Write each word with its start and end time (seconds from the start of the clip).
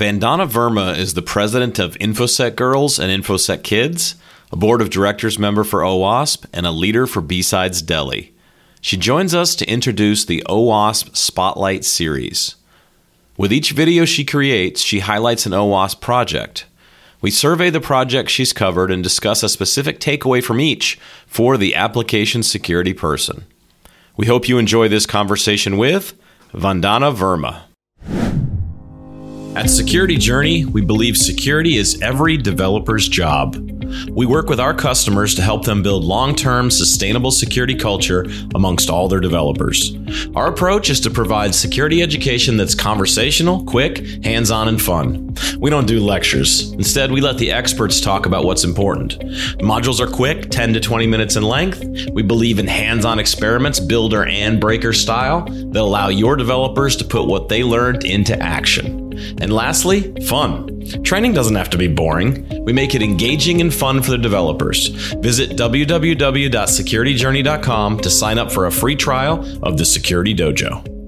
Vandana 0.00 0.48
Verma 0.50 0.96
is 0.96 1.12
the 1.12 1.20
president 1.20 1.78
of 1.78 1.94
InfoSec 1.98 2.56
Girls 2.56 2.98
and 2.98 3.12
InfoSec 3.12 3.62
Kids, 3.62 4.14
a 4.50 4.56
board 4.56 4.80
of 4.80 4.88
directors 4.88 5.38
member 5.38 5.62
for 5.62 5.80
OWASP, 5.80 6.46
and 6.54 6.64
a 6.64 6.70
leader 6.70 7.06
for 7.06 7.20
B-Sides 7.20 7.82
Delhi. 7.82 8.32
She 8.80 8.96
joins 8.96 9.34
us 9.34 9.54
to 9.56 9.70
introduce 9.70 10.24
the 10.24 10.42
OWASP 10.48 11.14
Spotlight 11.14 11.84
series. 11.84 12.56
With 13.36 13.52
each 13.52 13.72
video 13.72 14.06
she 14.06 14.24
creates, 14.24 14.80
she 14.80 15.00
highlights 15.00 15.44
an 15.44 15.52
OWASP 15.52 16.00
project. 16.00 16.64
We 17.20 17.30
survey 17.30 17.68
the 17.68 17.78
project 17.78 18.30
she's 18.30 18.54
covered 18.54 18.90
and 18.90 19.02
discuss 19.02 19.42
a 19.42 19.50
specific 19.50 20.00
takeaway 20.00 20.42
from 20.42 20.60
each 20.60 20.98
for 21.26 21.58
the 21.58 21.74
application 21.74 22.42
security 22.42 22.94
person. 22.94 23.44
We 24.16 24.28
hope 24.28 24.48
you 24.48 24.56
enjoy 24.56 24.88
this 24.88 25.04
conversation 25.04 25.76
with 25.76 26.14
Vandana 26.54 27.14
Verma. 27.14 27.64
At 29.56 29.68
Security 29.68 30.16
Journey, 30.16 30.64
we 30.64 30.80
believe 30.80 31.16
security 31.16 31.76
is 31.76 32.00
every 32.00 32.36
developer's 32.36 33.08
job. 33.08 33.56
We 34.10 34.24
work 34.24 34.48
with 34.48 34.60
our 34.60 34.72
customers 34.72 35.34
to 35.34 35.42
help 35.42 35.64
them 35.64 35.82
build 35.82 36.04
long 36.04 36.36
term 36.36 36.70
sustainable 36.70 37.32
security 37.32 37.74
culture 37.74 38.26
amongst 38.54 38.88
all 38.88 39.08
their 39.08 39.18
developers. 39.18 39.96
Our 40.36 40.46
approach 40.46 40.88
is 40.88 41.00
to 41.00 41.10
provide 41.10 41.52
security 41.52 42.00
education 42.00 42.56
that's 42.56 42.76
conversational, 42.76 43.64
quick, 43.64 44.24
hands 44.24 44.52
on, 44.52 44.68
and 44.68 44.80
fun. 44.80 45.34
We 45.58 45.68
don't 45.68 45.86
do 45.86 45.98
lectures. 45.98 46.70
Instead, 46.72 47.10
we 47.10 47.20
let 47.20 47.38
the 47.38 47.50
experts 47.50 48.00
talk 48.00 48.26
about 48.26 48.44
what's 48.44 48.62
important. 48.62 49.18
Modules 49.58 49.98
are 49.98 50.10
quick, 50.10 50.50
10 50.50 50.74
to 50.74 50.80
20 50.80 51.08
minutes 51.08 51.34
in 51.34 51.42
length. 51.42 51.84
We 52.12 52.22
believe 52.22 52.60
in 52.60 52.68
hands 52.68 53.04
on 53.04 53.18
experiments, 53.18 53.80
builder 53.80 54.24
and 54.26 54.60
breaker 54.60 54.92
style, 54.92 55.44
that 55.46 55.80
allow 55.80 56.08
your 56.08 56.36
developers 56.36 56.94
to 56.96 57.04
put 57.04 57.26
what 57.26 57.48
they 57.48 57.64
learned 57.64 58.04
into 58.04 58.40
action. 58.40 59.09
And 59.40 59.52
lastly, 59.52 60.12
fun. 60.26 60.80
Training 61.02 61.34
doesn't 61.34 61.56
have 61.56 61.70
to 61.70 61.78
be 61.78 61.88
boring. 61.88 62.64
We 62.64 62.72
make 62.72 62.94
it 62.94 63.02
engaging 63.02 63.60
and 63.60 63.72
fun 63.72 64.02
for 64.02 64.10
the 64.10 64.18
developers. 64.18 64.88
Visit 64.88 65.50
www.securityjourney.com 65.50 68.00
to 68.00 68.10
sign 68.10 68.38
up 68.38 68.52
for 68.52 68.66
a 68.66 68.72
free 68.72 68.96
trial 68.96 69.44
of 69.62 69.78
the 69.78 69.84
Security 69.84 70.34
Dojo. 70.34 70.99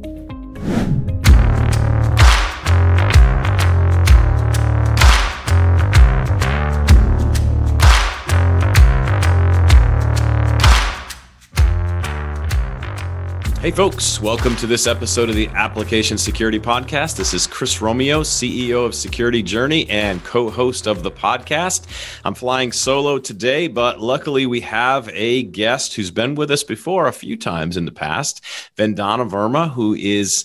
Hey, 13.62 13.70
folks, 13.70 14.20
welcome 14.20 14.56
to 14.56 14.66
this 14.66 14.88
episode 14.88 15.28
of 15.28 15.36
the 15.36 15.46
Application 15.50 16.18
Security 16.18 16.58
Podcast. 16.58 17.16
This 17.16 17.32
is 17.32 17.46
Chris 17.46 17.80
Romeo, 17.80 18.22
CEO 18.22 18.84
of 18.84 18.92
Security 18.92 19.40
Journey 19.40 19.88
and 19.88 20.24
co 20.24 20.50
host 20.50 20.88
of 20.88 21.04
the 21.04 21.12
podcast. 21.12 21.86
I'm 22.24 22.34
flying 22.34 22.72
solo 22.72 23.20
today, 23.20 23.68
but 23.68 24.00
luckily 24.00 24.46
we 24.46 24.62
have 24.62 25.08
a 25.10 25.44
guest 25.44 25.94
who's 25.94 26.10
been 26.10 26.34
with 26.34 26.50
us 26.50 26.64
before 26.64 27.06
a 27.06 27.12
few 27.12 27.36
times 27.36 27.76
in 27.76 27.84
the 27.84 27.92
past, 27.92 28.42
Vandana 28.76 29.30
Verma, 29.30 29.70
who 29.70 29.94
is 29.94 30.44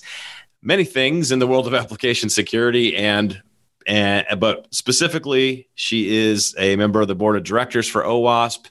many 0.62 0.84
things 0.84 1.32
in 1.32 1.40
the 1.40 1.48
world 1.48 1.66
of 1.66 1.74
application 1.74 2.30
security 2.30 2.96
and 2.96 3.42
and 3.88 4.28
but 4.40 4.68
specifically 4.72 5.68
she 5.74 6.16
is 6.16 6.54
a 6.60 6.76
member 6.76 7.02
of 7.02 7.08
the 7.08 7.16
board 7.16 7.36
of 7.36 7.44
directors 7.44 7.88
for 7.88 8.04
OWASP 8.04 8.68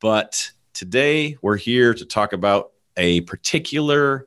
but 0.00 0.50
today 0.72 1.36
we're 1.42 1.56
here 1.56 1.94
to 1.94 2.04
talk 2.04 2.32
about 2.32 2.72
a 2.96 3.22
particular 3.22 4.26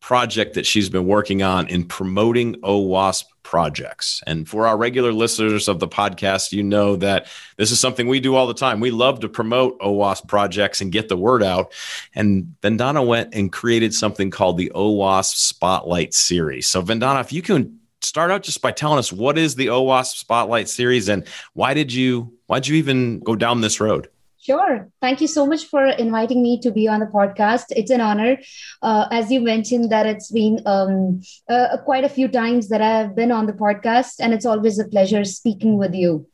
project 0.00 0.54
that 0.54 0.64
she's 0.64 0.88
been 0.88 1.06
working 1.06 1.42
on 1.42 1.68
in 1.68 1.84
promoting 1.84 2.54
OWASP 2.62 3.24
projects. 3.42 4.22
And 4.26 4.48
for 4.48 4.66
our 4.66 4.76
regular 4.76 5.12
listeners 5.12 5.68
of 5.68 5.80
the 5.80 5.88
podcast, 5.88 6.52
you 6.52 6.62
know 6.62 6.96
that 6.96 7.26
this 7.56 7.70
is 7.70 7.80
something 7.80 8.06
we 8.06 8.20
do 8.20 8.34
all 8.34 8.46
the 8.46 8.54
time. 8.54 8.80
We 8.80 8.90
love 8.90 9.20
to 9.20 9.28
promote 9.28 9.78
OWASP 9.80 10.28
projects 10.28 10.80
and 10.80 10.92
get 10.92 11.08
the 11.08 11.16
word 11.16 11.42
out. 11.42 11.72
And 12.14 12.54
Vandana 12.62 13.06
went 13.06 13.34
and 13.34 13.52
created 13.52 13.92
something 13.92 14.30
called 14.30 14.56
the 14.56 14.72
OWASP 14.74 15.34
Spotlight 15.34 16.14
Series. 16.14 16.68
So, 16.68 16.82
Vandana, 16.82 17.20
if 17.20 17.32
you 17.32 17.42
can 17.42 17.78
start 18.00 18.30
out 18.30 18.42
just 18.42 18.62
by 18.62 18.70
telling 18.70 18.98
us 18.98 19.12
what 19.12 19.36
is 19.36 19.56
the 19.56 19.66
OWASP 19.66 20.16
Spotlight 20.16 20.68
Series 20.68 21.08
and 21.08 21.26
why 21.54 21.74
did 21.74 21.92
you 21.92 22.32
why 22.46 22.60
did 22.60 22.68
you 22.68 22.76
even 22.76 23.20
go 23.20 23.34
down 23.34 23.60
this 23.60 23.80
road? 23.80 24.08
Sure. 24.48 24.88
Thank 25.02 25.20
you 25.20 25.26
so 25.26 25.44
much 25.44 25.66
for 25.66 25.84
inviting 25.86 26.42
me 26.42 26.58
to 26.60 26.70
be 26.70 26.88
on 26.88 27.00
the 27.00 27.06
podcast. 27.06 27.64
It's 27.68 27.90
an 27.90 28.00
honor. 28.00 28.38
Uh, 28.80 29.06
as 29.10 29.30
you 29.30 29.42
mentioned, 29.42 29.92
that 29.92 30.06
it's 30.06 30.30
been 30.30 30.62
um, 30.64 31.20
uh, 31.50 31.76
quite 31.84 32.04
a 32.04 32.08
few 32.08 32.28
times 32.28 32.70
that 32.70 32.80
I've 32.80 33.14
been 33.14 33.30
on 33.30 33.44
the 33.44 33.52
podcast, 33.52 34.14
and 34.20 34.32
it's 34.32 34.46
always 34.46 34.78
a 34.78 34.88
pleasure 34.88 35.22
speaking 35.24 35.76
with 35.76 35.94
you. 35.94 36.26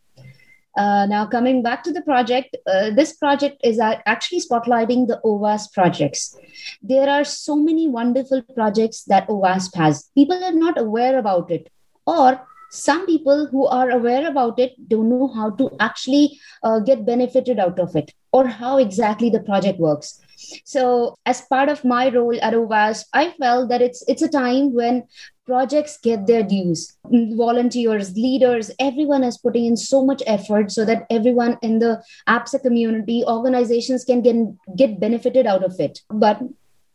Uh, 0.76 1.06
now, 1.06 1.26
coming 1.26 1.60
back 1.60 1.82
to 1.82 1.92
the 1.92 2.02
project, 2.02 2.56
uh, 2.68 2.90
this 2.90 3.14
project 3.14 3.60
is 3.64 3.80
actually 3.80 4.42
spotlighting 4.42 5.08
the 5.08 5.20
OWASP 5.24 5.72
projects. 5.72 6.36
There 6.82 7.10
are 7.10 7.24
so 7.24 7.56
many 7.56 7.88
wonderful 7.88 8.42
projects 8.54 9.02
that 9.08 9.26
OWASP 9.26 9.74
has. 9.74 10.08
People 10.14 10.44
are 10.44 10.52
not 10.52 10.78
aware 10.78 11.18
about 11.18 11.50
it, 11.50 11.68
or 12.06 12.40
some 12.74 13.06
people 13.06 13.46
who 13.46 13.66
are 13.66 13.90
aware 13.90 14.28
about 14.28 14.58
it 14.58 14.72
don't 14.88 15.08
know 15.08 15.28
how 15.28 15.50
to 15.50 15.70
actually 15.80 16.38
uh, 16.62 16.78
get 16.80 17.06
benefited 17.06 17.58
out 17.58 17.78
of 17.78 17.96
it 17.96 18.12
or 18.32 18.46
how 18.46 18.76
exactly 18.78 19.30
the 19.30 19.40
project 19.40 19.78
works 19.78 20.20
so 20.64 21.16
as 21.26 21.40
part 21.42 21.68
of 21.68 21.84
my 21.84 22.08
role 22.08 22.36
at 22.40 22.54
OWASP, 22.54 23.06
I 23.12 23.30
felt 23.32 23.68
that 23.68 23.82
it's 23.82 24.04
it's 24.08 24.22
a 24.22 24.28
time 24.28 24.74
when 24.74 25.04
projects 25.46 25.98
get 25.98 26.26
their 26.26 26.42
dues. 26.42 26.96
Volunteers, 27.04 28.14
leaders, 28.16 28.70
everyone 28.78 29.24
is 29.24 29.38
putting 29.38 29.66
in 29.66 29.76
so 29.76 30.04
much 30.04 30.22
effort 30.26 30.72
so 30.72 30.84
that 30.84 31.06
everyone 31.10 31.58
in 31.62 31.78
the 31.78 32.02
AppSec 32.28 32.62
community, 32.62 33.22
organizations 33.26 34.04
can 34.04 34.22
get, 34.22 34.36
get 34.76 35.00
benefited 35.00 35.46
out 35.46 35.62
of 35.62 35.78
it. 35.78 36.00
But 36.08 36.40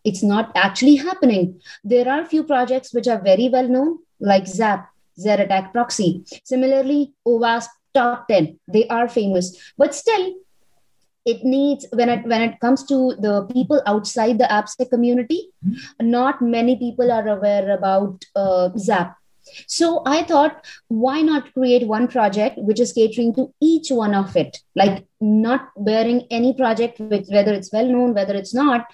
it's 0.04 0.24
not 0.24 0.52
actually 0.56 0.96
happening. 0.96 1.62
There 1.84 2.10
are 2.10 2.26
few 2.26 2.44
projects 2.44 2.94
which 2.94 3.08
are 3.08 3.22
very 3.22 3.50
well 3.50 3.68
known, 3.68 4.00
like 4.20 4.48
ZAP, 4.48 4.89
Attack 5.26 5.74
Proxy. 5.74 6.24
Similarly, 6.44 7.14
OWASP 7.28 7.68
top 7.94 8.28
10, 8.28 8.60
they 8.68 8.88
are 8.88 9.08
famous. 9.10 9.74
But 9.78 9.96
still, 9.96 10.36
it 11.26 11.44
needs 11.44 11.86
when 11.92 12.10
it 12.10 12.26
when 12.26 12.42
it 12.42 12.60
comes 12.60 12.84
to 12.86 13.16
the 13.20 13.46
people 13.54 13.82
outside 13.86 14.38
the 14.38 14.46
AppSec 14.46 14.90
community, 14.90 15.50
not 16.02 16.42
many 16.42 16.76
people 16.78 17.12
are 17.12 17.28
aware 17.28 17.72
about 17.78 18.24
uh, 18.36 18.70
Zap. 18.78 19.16
So 19.68 20.04
I 20.06 20.24
thought, 20.24 20.66
why 20.88 21.22
not 21.22 21.54
create 21.54 21.88
one 21.88 22.08
project 22.08 22.58
which 22.58 22.80
is 22.80 22.94
catering 22.94 23.34
to 23.36 23.54
each 23.60 23.90
one 23.90 24.14
of 24.14 24.36
it, 24.36 24.58
like 24.76 25.06
not 25.20 25.70
bearing 25.78 26.28
any 26.30 26.54
project, 26.54 27.00
which, 27.00 27.28
whether 27.30 27.54
it's 27.54 27.74
well 27.74 27.88
known, 27.88 28.14
whether 28.14 28.36
it's 28.36 28.54
not. 28.54 28.86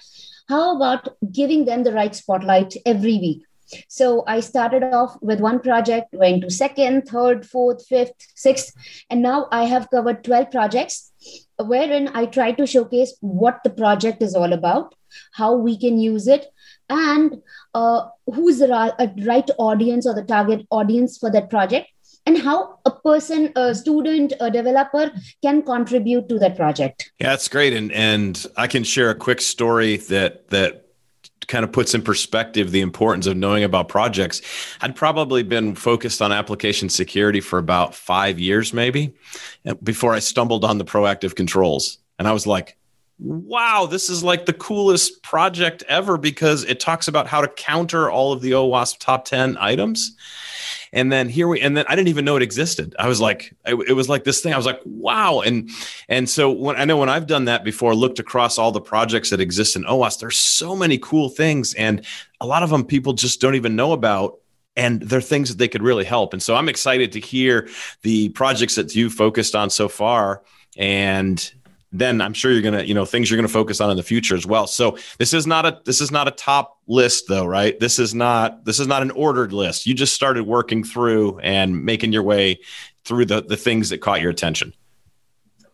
How 0.48 0.76
about 0.76 1.08
giving 1.32 1.64
them 1.64 1.82
the 1.84 1.92
right 1.92 2.14
spotlight 2.14 2.74
every 2.86 3.18
week? 3.18 3.42
So 3.88 4.24
I 4.26 4.40
started 4.40 4.84
off 4.84 5.16
with 5.20 5.40
one 5.40 5.60
project, 5.60 6.14
went 6.14 6.42
to 6.42 6.50
second, 6.50 7.08
third, 7.08 7.46
fourth, 7.46 7.86
fifth, 7.86 8.14
sixth, 8.34 8.74
and 9.10 9.22
now 9.22 9.48
I 9.50 9.64
have 9.64 9.90
covered 9.90 10.24
12 10.24 10.50
projects 10.50 11.12
wherein 11.58 12.10
I 12.14 12.26
try 12.26 12.52
to 12.52 12.66
showcase 12.66 13.14
what 13.20 13.60
the 13.64 13.70
project 13.70 14.22
is 14.22 14.34
all 14.34 14.52
about, 14.52 14.94
how 15.32 15.56
we 15.56 15.78
can 15.78 15.98
use 15.98 16.28
it, 16.28 16.46
and 16.88 17.42
uh, 17.74 18.06
who's 18.26 18.58
the 18.58 18.68
right 19.24 19.50
audience 19.58 20.06
or 20.06 20.14
the 20.14 20.22
target 20.22 20.66
audience 20.70 21.18
for 21.18 21.30
that 21.30 21.50
project, 21.50 21.88
and 22.26 22.38
how 22.38 22.78
a 22.84 22.90
person, 22.90 23.52
a 23.56 23.74
student, 23.74 24.32
a 24.40 24.50
developer 24.50 25.12
can 25.42 25.62
contribute 25.62 26.28
to 26.28 26.38
that 26.40 26.56
project. 26.56 27.10
Yeah, 27.18 27.30
that's 27.30 27.48
great, 27.48 27.72
and 27.72 27.92
and 27.92 28.46
I 28.56 28.66
can 28.66 28.84
share 28.84 29.10
a 29.10 29.14
quick 29.14 29.40
story 29.40 29.96
that 29.96 30.48
that 30.48 30.85
kind 31.48 31.64
of 31.64 31.72
puts 31.72 31.94
in 31.94 32.02
perspective 32.02 32.70
the 32.70 32.80
importance 32.80 33.26
of 33.26 33.36
knowing 33.36 33.64
about 33.64 33.88
projects. 33.88 34.42
I'd 34.80 34.96
probably 34.96 35.42
been 35.42 35.74
focused 35.74 36.20
on 36.22 36.32
application 36.32 36.88
security 36.88 37.40
for 37.40 37.58
about 37.58 37.94
five 37.94 38.38
years, 38.38 38.72
maybe, 38.72 39.14
before 39.82 40.14
I 40.14 40.18
stumbled 40.18 40.64
on 40.64 40.78
the 40.78 40.84
proactive 40.84 41.34
controls. 41.34 41.98
And 42.18 42.26
I 42.26 42.32
was 42.32 42.46
like, 42.46 42.76
wow, 43.18 43.86
this 43.86 44.10
is 44.10 44.22
like 44.22 44.46
the 44.46 44.52
coolest 44.52 45.22
project 45.22 45.82
ever 45.88 46.18
because 46.18 46.64
it 46.64 46.80
talks 46.80 47.08
about 47.08 47.26
how 47.26 47.40
to 47.40 47.48
counter 47.48 48.10
all 48.10 48.32
of 48.32 48.42
the 48.42 48.52
OWASP 48.52 48.98
top 48.98 49.24
10 49.24 49.56
items. 49.58 50.14
And 50.92 51.10
then 51.10 51.28
here 51.28 51.48
we, 51.48 51.60
and 51.60 51.76
then 51.76 51.84
I 51.88 51.96
didn't 51.96 52.08
even 52.08 52.24
know 52.24 52.36
it 52.36 52.42
existed. 52.42 52.94
I 52.98 53.08
was 53.08 53.20
like, 53.20 53.54
it, 53.66 53.94
was 53.94 54.08
like 54.08 54.24
this 54.24 54.40
thing. 54.40 54.54
I 54.54 54.56
was 54.56 54.66
like, 54.66 54.80
wow. 54.84 55.40
And 55.40 55.70
and 56.08 56.28
so 56.28 56.50
when 56.50 56.76
I 56.76 56.84
know 56.84 56.96
when 56.96 57.08
I've 57.08 57.26
done 57.26 57.46
that 57.46 57.64
before, 57.64 57.94
looked 57.94 58.18
across 58.18 58.56
all 58.56 58.70
the 58.70 58.80
projects 58.80 59.30
that 59.30 59.40
exist 59.40 59.76
in 59.76 59.84
OWASP, 59.84 60.20
there's 60.20 60.36
so 60.36 60.76
many 60.76 60.96
cool 60.98 61.28
things, 61.28 61.74
and 61.74 62.04
a 62.40 62.46
lot 62.46 62.62
of 62.62 62.70
them 62.70 62.84
people 62.84 63.14
just 63.14 63.40
don't 63.40 63.56
even 63.56 63.76
know 63.76 63.92
about 63.92 64.38
and 64.76 65.00
they're 65.00 65.22
things 65.22 65.48
that 65.48 65.58
they 65.58 65.68
could 65.68 65.82
really 65.82 66.04
help. 66.04 66.32
And 66.34 66.42
so 66.42 66.54
I'm 66.54 66.68
excited 66.68 67.12
to 67.12 67.20
hear 67.20 67.68
the 68.02 68.28
projects 68.30 68.74
that 68.74 68.94
you 68.94 69.08
focused 69.08 69.54
on 69.54 69.70
so 69.70 69.88
far 69.88 70.42
and 70.76 71.52
then 71.98 72.20
I'm 72.20 72.32
sure 72.32 72.52
you're 72.52 72.62
gonna, 72.62 72.82
you 72.82 72.94
know, 72.94 73.04
things 73.04 73.30
you're 73.30 73.38
gonna 73.38 73.48
focus 73.48 73.80
on 73.80 73.90
in 73.90 73.96
the 73.96 74.02
future 74.02 74.34
as 74.34 74.46
well. 74.46 74.66
So 74.66 74.98
this 75.18 75.32
is 75.32 75.46
not 75.46 75.66
a 75.66 75.80
this 75.84 76.00
is 76.00 76.10
not 76.10 76.28
a 76.28 76.32
top 76.32 76.78
list 76.86 77.28
though, 77.28 77.46
right? 77.46 77.78
This 77.78 77.98
is 77.98 78.14
not 78.14 78.64
this 78.64 78.78
is 78.78 78.86
not 78.86 79.02
an 79.02 79.10
ordered 79.12 79.52
list. 79.52 79.86
You 79.86 79.94
just 79.94 80.14
started 80.14 80.44
working 80.46 80.84
through 80.84 81.38
and 81.40 81.84
making 81.84 82.12
your 82.12 82.22
way 82.22 82.60
through 83.04 83.26
the 83.26 83.42
the 83.42 83.56
things 83.56 83.88
that 83.90 83.98
caught 83.98 84.20
your 84.20 84.30
attention. 84.30 84.72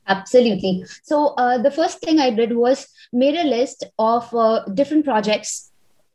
Absolutely. 0.07 0.85
So 1.03 1.29
uh, 1.39 1.59
the 1.59 1.71
first 1.71 2.01
thing 2.01 2.19
I 2.19 2.31
did 2.31 2.57
was 2.57 2.89
made 3.13 3.37
a 3.37 3.45
list 3.45 3.85
of 3.99 4.35
uh, 4.35 4.65
different 4.75 5.05
projects 5.05 5.72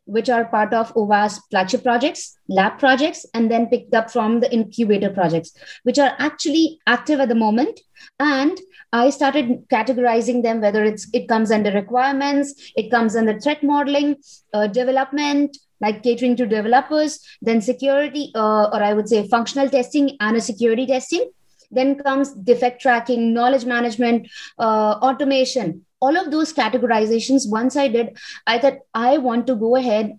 which 0.08 0.30
are 0.30 0.46
part 0.46 0.72
of 0.72 0.92
OWASP 0.94 1.40
flagship 1.50 1.82
projects, 1.82 2.38
lab 2.48 2.78
projects, 2.78 3.26
and 3.34 3.50
then 3.50 3.66
picked 3.66 3.94
up 3.94 4.10
from 4.10 4.40
the 4.40 4.52
incubator 4.52 5.10
projects, 5.10 5.52
which 5.82 5.98
are 5.98 6.14
actually 6.18 6.80
active 6.86 7.20
at 7.20 7.28
the 7.28 7.34
moment. 7.34 7.80
And 8.18 8.58
I 8.92 9.10
started 9.10 9.68
categorizing 9.68 10.42
them 10.42 10.60
whether 10.60 10.82
it's 10.82 11.08
it 11.12 11.28
comes 11.28 11.50
under 11.50 11.70
requirements, 11.70 12.72
it 12.74 12.90
comes 12.90 13.14
under 13.14 13.38
threat 13.38 13.62
modeling, 13.62 14.16
uh, 14.54 14.66
development, 14.66 15.56
like 15.80 16.02
catering 16.02 16.36
to 16.36 16.46
developers, 16.46 17.20
then 17.42 17.60
security, 17.60 18.32
uh, 18.34 18.70
or 18.72 18.82
I 18.82 18.94
would 18.94 19.08
say 19.08 19.28
functional 19.28 19.68
testing 19.68 20.16
and 20.20 20.36
a 20.36 20.40
security 20.40 20.86
testing. 20.86 21.30
Then 21.70 21.96
comes 21.96 22.32
defect 22.32 22.80
tracking, 22.80 23.34
knowledge 23.34 23.64
management, 23.64 24.28
uh, 24.58 24.98
automation, 25.02 25.84
all 26.00 26.16
of 26.16 26.30
those 26.30 26.52
categorizations 26.52 27.48
once 27.50 27.76
i 27.76 27.88
did 27.88 28.16
i 28.46 28.58
thought 28.58 28.78
i 28.94 29.18
want 29.18 29.46
to 29.46 29.56
go 29.56 29.74
ahead 29.76 30.18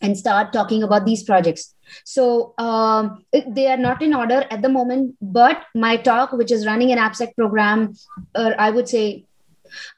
and 0.00 0.16
start 0.16 0.52
talking 0.52 0.84
about 0.84 1.04
these 1.04 1.24
projects. 1.24 1.74
So 2.04 2.54
um, 2.56 3.24
they 3.48 3.66
are 3.66 3.76
not 3.76 4.00
in 4.00 4.14
order 4.14 4.46
at 4.48 4.62
the 4.62 4.68
moment 4.68 5.16
but 5.20 5.64
my 5.74 5.96
talk 5.96 6.32
which 6.32 6.52
is 6.52 6.66
running 6.66 6.92
an 6.92 6.98
appsec 6.98 7.34
program 7.34 7.94
or 8.36 8.54
i 8.60 8.70
would 8.70 8.88
say 8.88 9.24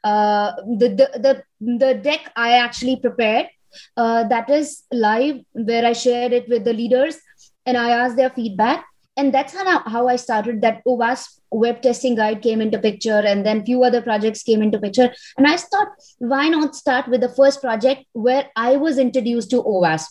uh, 0.05 0.53
the, 0.83 0.89
the 1.01 1.09
the 1.25 1.43
the 1.79 1.95
deck 1.95 2.33
i 2.37 2.53
actually 2.53 2.97
prepared 2.97 3.49
uh, 3.97 4.25
that 4.29 4.49
is 4.49 4.85
live 4.93 5.41
where 5.53 5.85
i 5.85 5.93
shared 5.93 6.33
it 6.33 6.49
with 6.49 6.65
the 6.65 6.73
leaders 6.73 7.19
and 7.67 7.77
i 7.77 7.91
asked 7.91 8.17
their 8.17 8.31
feedback 8.31 8.85
and 9.21 9.35
that's 9.35 9.55
how, 9.55 9.79
how 9.95 10.09
i 10.09 10.17
started 10.17 10.61
that 10.63 10.83
OWASP 10.87 11.41
web 11.51 11.83
testing 11.83 12.15
guide 12.15 12.41
came 12.43 12.61
into 12.61 12.79
picture 12.79 13.21
and 13.33 13.45
then 13.45 13.65
few 13.65 13.83
other 13.83 14.01
projects 14.01 14.43
came 14.43 14.63
into 14.63 14.79
picture. 14.79 15.13
And 15.37 15.47
i 15.47 15.57
thought 15.57 15.89
why 16.19 16.49
not 16.49 16.77
start 16.77 17.09
with 17.09 17.21
the 17.21 17.35
first 17.41 17.61
project 17.61 18.05
where 18.13 18.49
i 18.57 18.77
was 18.77 18.99
introduced 18.99 19.51
to 19.51 19.63
OWASP 19.63 20.09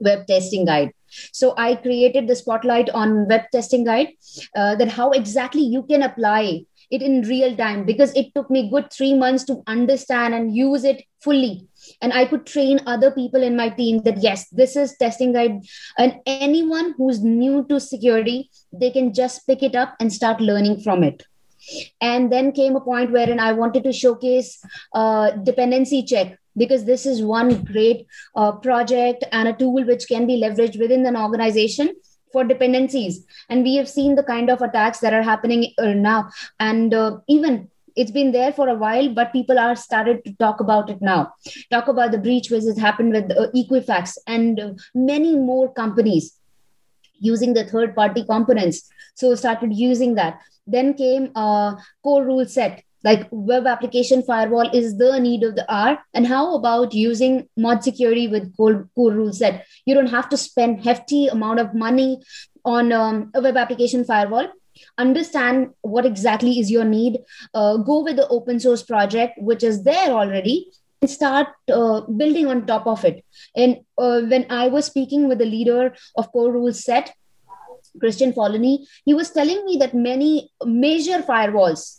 web 0.00 0.26
testing 0.26 0.64
guide. 0.66 0.92
So 1.32 1.54
i 1.56 1.74
created 1.76 2.28
the 2.28 2.36
spotlight 2.36 2.90
on 2.90 3.28
web 3.28 3.42
testing 3.52 3.84
guide 3.84 4.08
uh, 4.54 4.74
that 4.76 4.88
how 4.88 5.10
exactly 5.10 5.62
you 5.62 5.84
can 5.84 6.02
apply 6.02 6.62
it 6.90 7.02
in 7.02 7.22
real 7.22 7.56
time 7.56 7.84
because 7.84 8.12
it 8.14 8.34
took 8.34 8.50
me 8.50 8.70
good 8.70 8.92
3 8.92 9.14
months 9.14 9.44
to 9.44 9.62
understand 9.66 10.34
and 10.34 10.54
use 10.56 10.84
it 10.84 11.02
fully 11.20 11.68
and 12.02 12.12
i 12.12 12.24
could 12.24 12.46
train 12.46 12.80
other 12.86 13.10
people 13.10 13.42
in 13.42 13.56
my 13.56 13.68
team 13.68 14.02
that 14.02 14.22
yes 14.22 14.48
this 14.50 14.76
is 14.76 14.96
testing 14.96 15.32
guide. 15.32 15.60
And 15.98 16.20
anyone 16.26 16.94
who's 16.96 17.22
new 17.22 17.64
to 17.68 17.80
security 17.80 18.50
they 18.72 18.90
can 18.90 19.12
just 19.12 19.46
pick 19.46 19.62
it 19.62 19.74
up 19.74 19.94
and 20.00 20.12
start 20.12 20.40
learning 20.40 20.80
from 20.80 21.02
it. 21.02 21.24
And 22.00 22.32
then 22.32 22.52
came 22.52 22.76
a 22.76 22.80
point 22.80 23.12
wherein 23.12 23.40
i 23.40 23.52
wanted 23.52 23.84
to 23.84 23.92
showcase 23.92 24.50
uh, 24.92 25.30
dependency 25.30 26.02
check 26.02 26.38
because 26.56 26.84
this 26.84 27.06
is 27.06 27.22
one 27.22 27.64
great 27.64 28.06
uh, 28.34 28.52
project 28.52 29.24
and 29.32 29.48
a 29.48 29.52
tool 29.52 29.84
which 29.84 30.06
can 30.08 30.26
be 30.26 30.40
leveraged 30.40 30.78
within 30.78 31.04
an 31.06 31.16
organization 31.16 31.94
for 32.32 32.44
dependencies. 32.44 33.24
And 33.48 33.62
we 33.62 33.76
have 33.76 33.88
seen 33.88 34.14
the 34.14 34.22
kind 34.22 34.50
of 34.50 34.62
attacks 34.62 35.00
that 35.00 35.12
are 35.12 35.22
happening 35.22 35.72
uh, 35.78 35.94
now. 35.94 36.30
And 36.60 36.92
uh, 36.92 37.18
even 37.28 37.70
it's 37.96 38.10
been 38.10 38.32
there 38.32 38.52
for 38.52 38.68
a 38.68 38.74
while, 38.74 39.08
but 39.12 39.32
people 39.32 39.58
are 39.58 39.74
started 39.74 40.24
to 40.24 40.34
talk 40.34 40.60
about 40.60 40.90
it 40.90 41.00
now. 41.00 41.32
Talk 41.70 41.88
about 41.88 42.12
the 42.12 42.18
breach 42.18 42.50
which 42.50 42.64
has 42.64 42.78
happened 42.78 43.12
with 43.12 43.30
uh, 43.32 43.48
Equifax 43.54 44.18
and 44.26 44.60
uh, 44.60 44.72
many 44.94 45.34
more 45.34 45.72
companies 45.72 46.38
using 47.18 47.54
the 47.54 47.64
third 47.64 47.96
party 47.96 48.24
components. 48.24 48.88
So 49.14 49.34
started 49.34 49.74
using 49.74 50.14
that. 50.16 50.40
Then 50.66 50.94
came 50.94 51.30
uh, 51.34 51.76
core 52.02 52.24
rule 52.24 52.46
set 52.46 52.82
like 53.04 53.28
web 53.30 53.66
application 53.66 54.22
firewall 54.22 54.68
is 54.74 54.98
the 54.98 55.18
need 55.20 55.42
of 55.44 55.54
the 55.54 55.64
hour 55.72 55.98
and 56.12 56.26
how 56.26 56.56
about 56.56 56.92
using 56.92 57.48
mod 57.56 57.84
security 57.84 58.26
with 58.26 58.56
core, 58.56 58.88
core 58.94 59.12
rule 59.12 59.32
set 59.32 59.64
you 59.84 59.94
don't 59.94 60.08
have 60.08 60.28
to 60.28 60.36
spend 60.36 60.82
hefty 60.84 61.28
amount 61.28 61.60
of 61.60 61.74
money 61.74 62.20
on 62.64 62.92
um, 62.92 63.30
a 63.34 63.40
web 63.40 63.56
application 63.56 64.04
firewall 64.04 64.48
understand 64.98 65.70
what 65.82 66.06
exactly 66.06 66.58
is 66.58 66.70
your 66.70 66.84
need 66.84 67.18
uh, 67.54 67.76
go 67.76 68.02
with 68.02 68.16
the 68.16 68.28
open 68.28 68.60
source 68.60 68.82
project 68.82 69.34
which 69.38 69.62
is 69.62 69.82
there 69.84 70.10
already 70.10 70.70
and 71.02 71.10
start 71.10 71.48
uh, 71.72 72.00
building 72.02 72.46
on 72.46 72.66
top 72.66 72.86
of 72.86 73.04
it. 73.04 73.24
And 73.54 73.78
uh, 73.98 74.22
when 74.22 74.46
i 74.50 74.68
was 74.68 74.86
speaking 74.86 75.28
with 75.28 75.38
the 75.38 75.44
leader 75.44 75.94
of 76.16 76.32
core 76.32 76.52
rules 76.52 76.84
set 76.84 77.14
christian 77.98 78.32
Folini, 78.32 78.86
he 79.04 79.14
was 79.14 79.30
telling 79.30 79.64
me 79.64 79.76
that 79.78 79.94
many 79.94 80.50
major 80.64 81.22
firewalls 81.22 81.98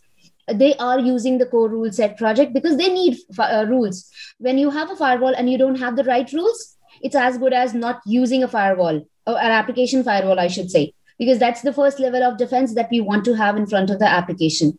they 0.53 0.75
are 0.75 0.99
using 0.99 1.39
the 1.39 1.45
core 1.45 1.67
rule 1.67 1.91
set 1.91 2.17
project 2.17 2.53
because 2.53 2.77
they 2.77 2.87
need 2.87 3.17
uh, 3.37 3.65
rules. 3.67 4.09
When 4.37 4.57
you 4.57 4.69
have 4.69 4.89
a 4.89 4.95
firewall 4.95 5.33
and 5.35 5.51
you 5.51 5.57
don't 5.57 5.79
have 5.79 5.97
the 5.97 6.05
right 6.05 6.31
rules 6.31 6.77
it's 7.01 7.15
as 7.15 7.37
good 7.37 7.53
as 7.53 7.73
not 7.73 8.01
using 8.05 8.43
a 8.43 8.47
firewall 8.47 9.07
or 9.25 9.37
an 9.37 9.51
application 9.51 10.03
firewall 10.03 10.39
i 10.39 10.47
should 10.47 10.71
say 10.71 10.93
because 11.17 11.39
that's 11.39 11.61
the 11.61 11.73
first 11.73 11.99
level 11.99 12.23
of 12.23 12.37
defense 12.37 12.73
that 12.75 12.89
we 12.91 13.01
want 13.01 13.25
to 13.25 13.33
have 13.35 13.57
in 13.57 13.65
front 13.65 13.89
of 13.89 13.99
the 13.99 14.07
application. 14.07 14.77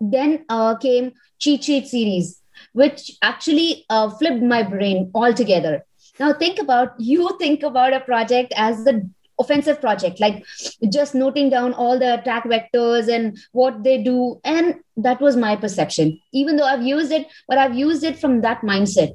Then 0.00 0.44
uh, 0.48 0.76
came 0.76 1.12
cheat 1.38 1.64
sheet 1.64 1.86
series, 1.86 2.40
which 2.72 3.12
actually 3.22 3.86
uh, 3.90 4.10
flipped 4.10 4.42
my 4.42 4.62
brain 4.62 5.10
altogether. 5.14 5.84
Now 6.18 6.34
think 6.34 6.58
about 6.58 6.94
you 6.98 7.36
think 7.38 7.62
about 7.62 7.94
a 7.94 8.00
project 8.00 8.52
as 8.56 8.84
the 8.84 9.08
offensive 9.40 9.80
project 9.80 10.20
like 10.20 10.44
just 10.90 11.14
noting 11.14 11.48
down 11.48 11.72
all 11.72 11.98
the 11.98 12.12
attack 12.14 12.44
vectors 12.44 13.08
and 13.08 13.38
what 13.52 13.82
they 13.82 14.02
do 14.02 14.38
and 14.44 14.74
that 14.98 15.20
was 15.20 15.34
my 15.34 15.56
perception 15.56 16.20
even 16.32 16.56
though 16.56 16.66
i've 16.66 16.82
used 16.82 17.10
it 17.10 17.26
but 17.48 17.56
i've 17.56 17.74
used 17.74 18.04
it 18.04 18.18
from 18.18 18.42
that 18.42 18.60
mindset 18.60 19.12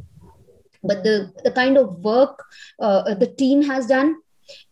but 0.84 1.04
the 1.04 1.32
the 1.44 1.52
kind 1.52 1.78
of 1.78 2.00
work 2.00 2.44
uh, 2.80 3.14
the 3.14 3.28
team 3.28 3.62
has 3.62 3.86
done 3.86 4.16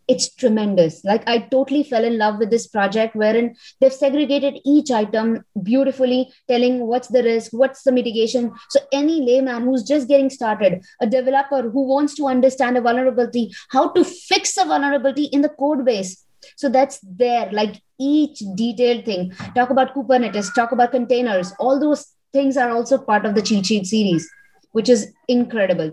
it's 0.07 0.33
tremendous. 0.35 1.03
Like 1.03 1.23
I 1.27 1.39
totally 1.39 1.83
fell 1.83 2.03
in 2.03 2.17
love 2.17 2.39
with 2.39 2.49
this 2.49 2.67
project 2.67 3.15
wherein 3.15 3.55
they've 3.79 3.93
segregated 3.93 4.59
each 4.65 4.91
item 4.91 5.43
beautifully, 5.61 6.31
telling 6.49 6.87
what's 6.87 7.07
the 7.07 7.23
risk, 7.23 7.51
what's 7.53 7.83
the 7.83 7.91
mitigation. 7.91 8.53
So 8.69 8.79
any 8.91 9.21
layman 9.21 9.63
who's 9.63 9.83
just 9.83 10.07
getting 10.07 10.29
started, 10.29 10.83
a 11.01 11.07
developer 11.07 11.69
who 11.69 11.87
wants 11.87 12.15
to 12.15 12.27
understand 12.27 12.77
a 12.77 12.81
vulnerability, 12.81 13.53
how 13.69 13.89
to 13.89 14.03
fix 14.03 14.57
a 14.57 14.65
vulnerability 14.65 15.25
in 15.25 15.41
the 15.41 15.49
code 15.49 15.85
base. 15.85 16.25
So 16.57 16.69
that's 16.69 16.99
there, 17.01 17.49
like 17.51 17.81
each 17.99 18.43
detailed 18.55 19.05
thing. 19.05 19.31
Talk 19.55 19.69
about 19.69 19.95
Kubernetes, 19.95 20.53
talk 20.53 20.73
about 20.73 20.91
containers, 20.91 21.53
all 21.59 21.79
those 21.79 22.07
things 22.33 22.57
are 22.57 22.71
also 22.71 22.97
part 22.97 23.25
of 23.25 23.35
the 23.35 23.41
cheat 23.41 23.65
sheet 23.65 23.85
series 23.85 24.29
which 24.73 24.89
is 24.89 25.13
incredible. 25.27 25.89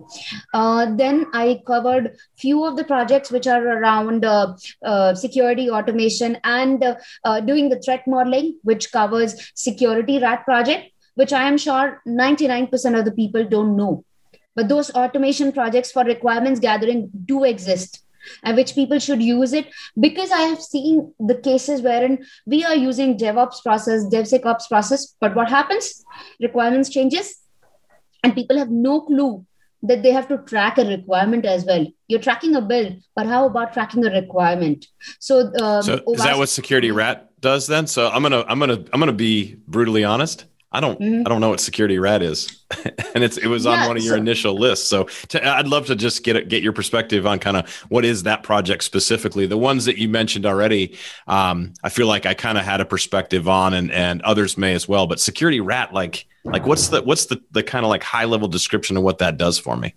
Uh, 0.52 0.94
then 0.96 1.26
I 1.32 1.62
covered 1.66 2.16
few 2.36 2.64
of 2.64 2.76
the 2.76 2.84
projects 2.84 3.30
which 3.30 3.46
are 3.46 3.64
around 3.64 4.24
uh, 4.24 4.56
uh, 4.84 5.14
security 5.14 5.70
automation 5.70 6.38
and 6.44 6.82
uh, 6.82 6.96
uh, 7.24 7.40
doing 7.40 7.68
the 7.68 7.80
threat 7.80 8.02
modeling, 8.06 8.58
which 8.62 8.90
covers 8.90 9.52
security 9.54 10.18
rat 10.18 10.44
project, 10.44 10.92
which 11.14 11.32
I 11.32 11.46
am 11.46 11.58
sure 11.58 12.02
99% 12.08 12.98
of 12.98 13.04
the 13.04 13.12
people 13.12 13.44
don't 13.44 13.76
know. 13.76 14.04
But 14.56 14.68
those 14.68 14.90
automation 14.90 15.52
projects 15.52 15.92
for 15.92 16.04
requirements 16.04 16.60
gathering 16.60 17.10
do 17.24 17.44
exist 17.44 18.02
and 18.42 18.56
which 18.56 18.74
people 18.74 18.98
should 18.98 19.22
use 19.22 19.52
it 19.52 19.66
because 19.98 20.30
I 20.30 20.42
have 20.42 20.60
seen 20.60 21.14
the 21.18 21.36
cases 21.36 21.82
wherein 21.82 22.24
we 22.46 22.64
are 22.64 22.74
using 22.74 23.16
DevOps 23.16 23.62
process, 23.62 24.04
DevSecOps 24.04 24.68
process, 24.68 25.14
but 25.20 25.34
what 25.34 25.48
happens? 25.48 26.04
Requirements 26.40 26.90
changes, 26.90 27.36
and 28.22 28.34
people 28.34 28.58
have 28.58 28.70
no 28.70 29.02
clue 29.02 29.46
that 29.82 30.02
they 30.02 30.10
have 30.12 30.28
to 30.28 30.38
track 30.38 30.78
a 30.78 30.84
requirement 30.84 31.46
as 31.46 31.64
well. 31.64 31.86
You're 32.08 32.20
tracking 32.20 32.54
a 32.54 32.60
bill, 32.60 32.96
but 33.14 33.26
how 33.26 33.46
about 33.46 33.72
tracking 33.72 34.04
a 34.04 34.10
requirement? 34.10 34.86
So, 35.18 35.52
um, 35.60 35.82
so 35.82 36.02
is 36.08 36.22
that 36.22 36.36
what 36.36 36.48
Security 36.48 36.90
Rat 36.90 37.30
does 37.40 37.66
then? 37.66 37.86
So 37.86 38.08
I'm 38.08 38.22
gonna 38.22 38.44
I'm 38.46 38.58
gonna 38.58 38.84
I'm 38.92 39.00
gonna 39.00 39.12
be 39.12 39.56
brutally 39.66 40.04
honest. 40.04 40.44
I 40.72 40.78
don't 40.78 41.00
mm-hmm. 41.00 41.22
I 41.26 41.28
don't 41.28 41.40
know 41.40 41.48
what 41.48 41.58
Security 41.58 41.98
Rat 41.98 42.22
is, 42.22 42.62
and 43.14 43.24
it's 43.24 43.36
it 43.36 43.48
was 43.48 43.66
on 43.66 43.78
yeah, 43.78 43.88
one 43.88 43.96
of 43.96 44.04
your 44.04 44.14
so, 44.14 44.20
initial 44.20 44.54
lists. 44.54 44.86
So 44.86 45.04
to, 45.28 45.44
I'd 45.44 45.66
love 45.66 45.86
to 45.86 45.96
just 45.96 46.22
get 46.22 46.48
get 46.48 46.62
your 46.62 46.72
perspective 46.72 47.26
on 47.26 47.40
kind 47.40 47.56
of 47.56 47.68
what 47.88 48.04
is 48.04 48.22
that 48.22 48.44
project 48.44 48.84
specifically. 48.84 49.46
The 49.46 49.58
ones 49.58 49.84
that 49.86 49.98
you 49.98 50.08
mentioned 50.08 50.46
already, 50.46 50.96
um, 51.26 51.74
I 51.82 51.88
feel 51.88 52.06
like 52.06 52.24
I 52.24 52.34
kind 52.34 52.56
of 52.56 52.64
had 52.64 52.80
a 52.80 52.84
perspective 52.84 53.48
on, 53.48 53.74
and 53.74 53.90
and 53.90 54.22
others 54.22 54.56
may 54.56 54.74
as 54.74 54.88
well. 54.88 55.08
But 55.08 55.18
Security 55.18 55.60
Rat, 55.60 55.92
like 55.92 56.26
like 56.44 56.64
what's 56.66 56.86
the 56.88 57.02
what's 57.02 57.26
the 57.26 57.42
the 57.50 57.64
kind 57.64 57.84
of 57.84 57.88
like 57.88 58.04
high 58.04 58.24
level 58.24 58.46
description 58.46 58.96
of 58.96 59.02
what 59.02 59.18
that 59.18 59.38
does 59.38 59.58
for 59.58 59.76
me? 59.76 59.94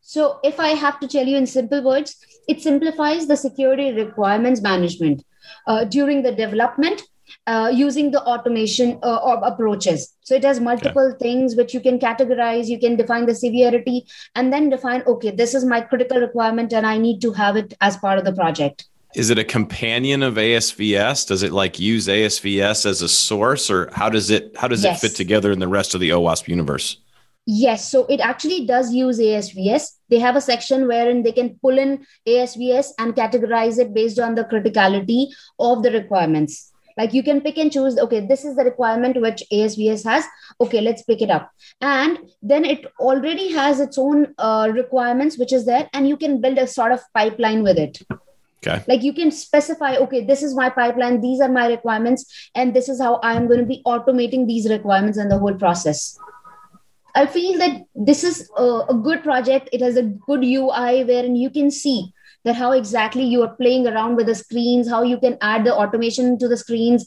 So 0.00 0.40
if 0.42 0.58
I 0.58 0.70
have 0.70 0.98
to 1.00 1.06
tell 1.06 1.24
you 1.24 1.36
in 1.36 1.46
simple 1.46 1.84
words, 1.84 2.16
it 2.48 2.60
simplifies 2.60 3.28
the 3.28 3.36
security 3.36 3.92
requirements 3.92 4.60
management 4.60 5.24
uh, 5.68 5.84
during 5.84 6.22
the 6.22 6.32
development 6.32 7.02
uh, 7.46 7.70
using 7.72 8.10
the 8.10 8.22
automation 8.22 8.98
uh, 9.02 9.40
approaches. 9.42 10.14
So 10.22 10.34
it 10.34 10.44
has 10.44 10.60
multiple 10.60 11.14
okay. 11.14 11.18
things 11.18 11.56
which 11.56 11.74
you 11.74 11.80
can 11.80 11.98
categorize, 11.98 12.66
you 12.66 12.78
can 12.78 12.96
define 12.96 13.26
the 13.26 13.34
severity, 13.34 14.06
and 14.34 14.52
then 14.52 14.70
define, 14.70 15.02
okay, 15.06 15.30
this 15.30 15.54
is 15.54 15.64
my 15.64 15.80
critical 15.80 16.20
requirement 16.20 16.72
and 16.72 16.86
I 16.86 16.98
need 16.98 17.20
to 17.22 17.32
have 17.32 17.56
it 17.56 17.74
as 17.80 17.96
part 17.96 18.18
of 18.18 18.24
the 18.24 18.32
project. 18.32 18.86
Is 19.14 19.30
it 19.30 19.38
a 19.38 19.44
companion 19.44 20.22
of 20.22 20.34
ASVS? 20.34 21.26
Does 21.26 21.42
it 21.42 21.52
like 21.52 21.80
use 21.80 22.06
ASVS 22.06 22.86
as 22.86 23.02
a 23.02 23.08
source, 23.08 23.68
or 23.68 23.90
how 23.92 24.08
does 24.08 24.30
it 24.30 24.56
how 24.56 24.68
does 24.68 24.84
yes. 24.84 25.02
it 25.02 25.08
fit 25.08 25.16
together 25.16 25.50
in 25.50 25.58
the 25.58 25.66
rest 25.66 25.94
of 25.94 26.00
the 26.00 26.10
OWASP 26.10 26.46
universe? 26.46 26.98
Yes, 27.46 27.90
so 27.90 28.06
it 28.06 28.20
actually 28.20 28.66
does 28.66 28.92
use 28.92 29.18
ASVS. 29.18 29.96
They 30.08 30.20
have 30.20 30.36
a 30.36 30.40
section 30.40 30.86
wherein 30.86 31.24
they 31.24 31.32
can 31.32 31.58
pull 31.60 31.78
in 31.78 32.06
ASVS 32.28 32.90
and 32.98 33.16
categorize 33.16 33.78
it 33.78 33.92
based 33.92 34.20
on 34.20 34.36
the 34.36 34.44
criticality 34.44 35.28
of 35.58 35.82
the 35.82 35.90
requirements. 35.90 36.69
Like 36.96 37.12
you 37.12 37.22
can 37.22 37.40
pick 37.40 37.58
and 37.58 37.72
choose, 37.72 37.98
okay, 37.98 38.26
this 38.26 38.44
is 38.44 38.56
the 38.56 38.64
requirement 38.64 39.20
which 39.20 39.42
ASVS 39.52 40.04
has. 40.04 40.24
Okay, 40.60 40.80
let's 40.80 41.02
pick 41.02 41.22
it 41.22 41.30
up. 41.30 41.50
And 41.80 42.18
then 42.42 42.64
it 42.64 42.86
already 42.98 43.52
has 43.52 43.80
its 43.80 43.98
own 43.98 44.34
uh, 44.38 44.70
requirements, 44.72 45.38
which 45.38 45.52
is 45.52 45.66
there, 45.66 45.88
and 45.92 46.08
you 46.08 46.16
can 46.16 46.40
build 46.40 46.58
a 46.58 46.66
sort 46.66 46.92
of 46.92 47.00
pipeline 47.14 47.62
with 47.62 47.78
it. 47.78 47.98
Okay. 48.66 48.84
Like 48.86 49.02
you 49.02 49.14
can 49.14 49.30
specify, 49.30 49.96
okay, 49.96 50.24
this 50.24 50.42
is 50.42 50.54
my 50.54 50.68
pipeline, 50.68 51.20
these 51.20 51.40
are 51.40 51.48
my 51.48 51.66
requirements, 51.68 52.50
and 52.54 52.74
this 52.74 52.88
is 52.88 53.00
how 53.00 53.18
I'm 53.22 53.46
going 53.46 53.60
to 53.60 53.66
be 53.66 53.82
automating 53.86 54.46
these 54.46 54.68
requirements 54.68 55.16
and 55.16 55.30
the 55.30 55.38
whole 55.38 55.54
process. 55.54 56.18
I 57.14 57.26
feel 57.26 57.58
that 57.58 57.82
this 57.94 58.22
is 58.22 58.50
a, 58.56 58.82
a, 58.90 58.94
good 58.94 59.22
project. 59.22 59.68
It 59.72 59.80
has 59.80 59.96
a 59.96 60.02
good 60.02 60.44
UI 60.44 61.04
wherein 61.04 61.34
you 61.34 61.50
can 61.50 61.70
see 61.70 62.12
that 62.44 62.56
how 62.56 62.72
exactly 62.72 63.22
you 63.22 63.42
are 63.42 63.54
playing 63.56 63.86
around 63.86 64.16
with 64.16 64.26
the 64.26 64.34
screens, 64.34 64.88
how 64.88 65.02
you 65.02 65.18
can 65.18 65.36
add 65.40 65.64
the 65.64 65.74
automation 65.74 66.38
to 66.38 66.48
the 66.48 66.56
screens, 66.56 67.06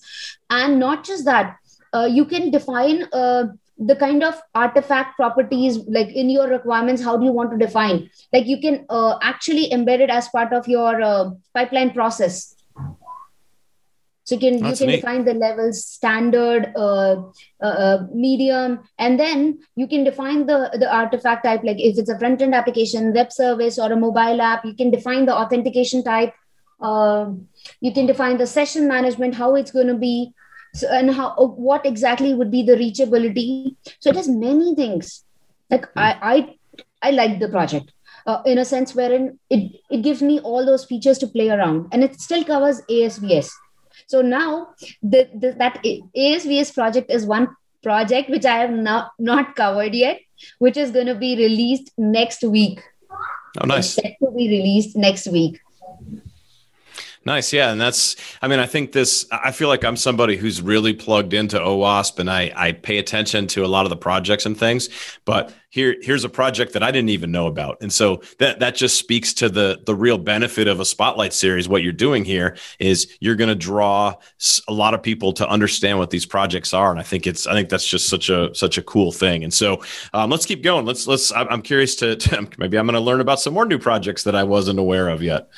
and 0.49 0.79
not 0.79 1.03
just 1.03 1.25
that, 1.25 1.57
uh, 1.93 2.05
you 2.05 2.25
can 2.25 2.51
define 2.51 3.07
uh, 3.13 3.45
the 3.77 3.95
kind 3.95 4.23
of 4.23 4.39
artifact 4.53 5.15
properties 5.15 5.77
like 5.87 6.09
in 6.09 6.29
your 6.29 6.47
requirements 6.47 7.03
how 7.03 7.17
do 7.17 7.25
you 7.25 7.31
want 7.31 7.51
to 7.51 7.57
define? 7.57 8.09
Like 8.31 8.45
you 8.45 8.59
can 8.61 8.85
uh, 8.89 9.17
actually 9.21 9.69
embed 9.69 9.99
it 9.99 10.09
as 10.09 10.29
part 10.29 10.53
of 10.53 10.67
your 10.67 11.01
uh, 11.01 11.31
pipeline 11.53 11.91
process 11.91 12.55
so 14.23 14.35
you 14.35 14.41
can 14.41 14.59
That's 14.59 14.79
you 14.79 14.85
can 14.85 14.91
neat. 14.91 15.01
define 15.01 15.25
the 15.25 15.33
levels 15.33 15.85
standard 15.85 16.71
uh, 16.75 17.23
uh, 17.61 17.65
uh, 17.65 18.07
medium 18.13 18.79
and 18.97 19.19
then 19.19 19.59
you 19.75 19.87
can 19.87 20.03
define 20.03 20.45
the 20.45 20.69
the 20.79 20.93
artifact 20.93 21.43
type 21.43 21.63
like 21.63 21.79
if 21.79 21.97
it's 21.97 22.09
a 22.09 22.17
front 22.19 22.41
end 22.41 22.55
application 22.55 23.13
web 23.13 23.31
service 23.31 23.77
or 23.77 23.91
a 23.91 23.95
mobile 23.95 24.41
app 24.41 24.63
you 24.65 24.75
can 24.75 24.91
define 24.91 25.25
the 25.25 25.35
authentication 25.35 26.03
type 26.03 26.33
uh, 26.81 27.31
you 27.81 27.93
can 27.93 28.05
define 28.05 28.37
the 28.37 28.47
session 28.47 28.87
management 28.87 29.35
how 29.35 29.55
it's 29.55 29.71
going 29.71 29.87
to 29.87 29.95
be 29.95 30.33
so, 30.73 30.87
and 30.89 31.11
how 31.11 31.29
uh, 31.35 31.45
what 31.45 31.85
exactly 31.85 32.33
would 32.33 32.51
be 32.51 32.63
the 32.63 32.75
reachability 32.75 33.75
so 33.99 34.09
it 34.09 34.15
has 34.15 34.29
many 34.29 34.73
things 34.75 35.23
like 35.69 35.85
mm. 35.85 36.01
i 36.07 36.35
i 36.35 37.09
i 37.09 37.11
like 37.11 37.39
the 37.39 37.49
project 37.49 37.91
uh, 38.25 38.41
in 38.45 38.57
a 38.57 38.65
sense 38.65 38.95
wherein 38.95 39.37
it 39.49 39.81
it 39.89 40.01
gives 40.01 40.21
me 40.21 40.39
all 40.39 40.65
those 40.65 40.85
features 40.85 41.17
to 41.17 41.27
play 41.27 41.49
around 41.49 41.87
and 41.91 42.03
it 42.03 42.19
still 42.21 42.43
covers 42.45 42.81
asvs 42.89 43.51
so 44.07 44.21
now 44.21 44.73
the, 45.01 45.29
the 45.35 45.51
that 45.53 45.83
asvs 46.15 46.73
project 46.73 47.09
is 47.09 47.25
one 47.25 47.47
project 47.81 48.29
which 48.29 48.45
i 48.45 48.57
have 48.57 48.71
not 48.71 49.11
not 49.19 49.55
covered 49.55 49.93
yet 49.93 50.19
which 50.59 50.77
is 50.77 50.91
going 50.91 51.07
to 51.07 51.15
be 51.15 51.35
released 51.35 51.91
next 51.97 52.43
week. 52.43 52.81
Oh 53.61 53.65
nice. 53.65 53.91
Set 53.91 54.15
to 54.23 54.31
be 54.31 54.49
released 54.49 54.95
next 54.95 55.27
week 55.27 55.59
Nice. 57.25 57.53
Yeah. 57.53 57.71
And 57.71 57.79
that's, 57.79 58.17
I 58.41 58.49
mean, 58.49 58.59
I 58.59 58.65
think 58.65 58.91
this, 58.91 59.25
I 59.31 59.51
feel 59.51 59.69
like 59.69 59.85
I'm 59.85 59.95
somebody 59.95 60.35
who's 60.35 60.61
really 60.61 60.93
plugged 60.93 61.33
into 61.33 61.57
OWASP 61.57 62.19
and 62.19 62.29
I, 62.29 62.51
I 62.53 62.73
pay 62.73 62.97
attention 62.97 63.47
to 63.47 63.63
a 63.63 63.67
lot 63.67 63.85
of 63.85 63.89
the 63.89 63.95
projects 63.95 64.45
and 64.45 64.57
things, 64.57 64.89
but 65.23 65.53
here, 65.69 65.95
here's 66.01 66.25
a 66.25 66.29
project 66.29 66.73
that 66.73 66.83
I 66.83 66.91
didn't 66.91 67.09
even 67.09 67.31
know 67.31 67.47
about. 67.47 67.77
And 67.81 67.91
so 67.91 68.21
that, 68.39 68.59
that 68.59 68.75
just 68.75 68.99
speaks 68.99 69.33
to 69.35 69.47
the, 69.47 69.81
the 69.85 69.95
real 69.95 70.17
benefit 70.17 70.67
of 70.67 70.81
a 70.81 70.85
spotlight 70.85 71.31
series. 71.31 71.69
What 71.69 71.81
you're 71.81 71.93
doing 71.93 72.25
here 72.25 72.57
is 72.77 73.07
you're 73.21 73.37
going 73.37 73.47
to 73.47 73.55
draw 73.55 74.15
a 74.67 74.73
lot 74.73 74.93
of 74.93 75.01
people 75.01 75.31
to 75.33 75.47
understand 75.47 75.99
what 75.99 76.09
these 76.09 76.25
projects 76.25 76.73
are. 76.73 76.91
And 76.91 76.99
I 76.99 77.03
think 77.03 77.25
it's, 77.25 77.47
I 77.47 77.53
think 77.53 77.69
that's 77.69 77.87
just 77.87 78.09
such 78.09 78.29
a, 78.29 78.53
such 78.53 78.77
a 78.77 78.83
cool 78.83 79.13
thing. 79.13 79.45
And 79.45 79.53
so 79.53 79.81
um, 80.13 80.29
let's 80.29 80.45
keep 80.45 80.61
going. 80.61 80.85
Let's, 80.85 81.07
let's, 81.07 81.31
I'm 81.31 81.61
curious 81.61 81.95
to, 81.95 82.17
to 82.17 82.49
maybe 82.57 82.77
I'm 82.77 82.85
going 82.85 82.95
to 82.95 82.99
learn 82.99 83.21
about 83.21 83.39
some 83.39 83.53
more 83.53 83.65
new 83.65 83.79
projects 83.79 84.23
that 84.25 84.35
I 84.35 84.43
wasn't 84.43 84.77
aware 84.77 85.07
of 85.07 85.23
yet. 85.23 85.49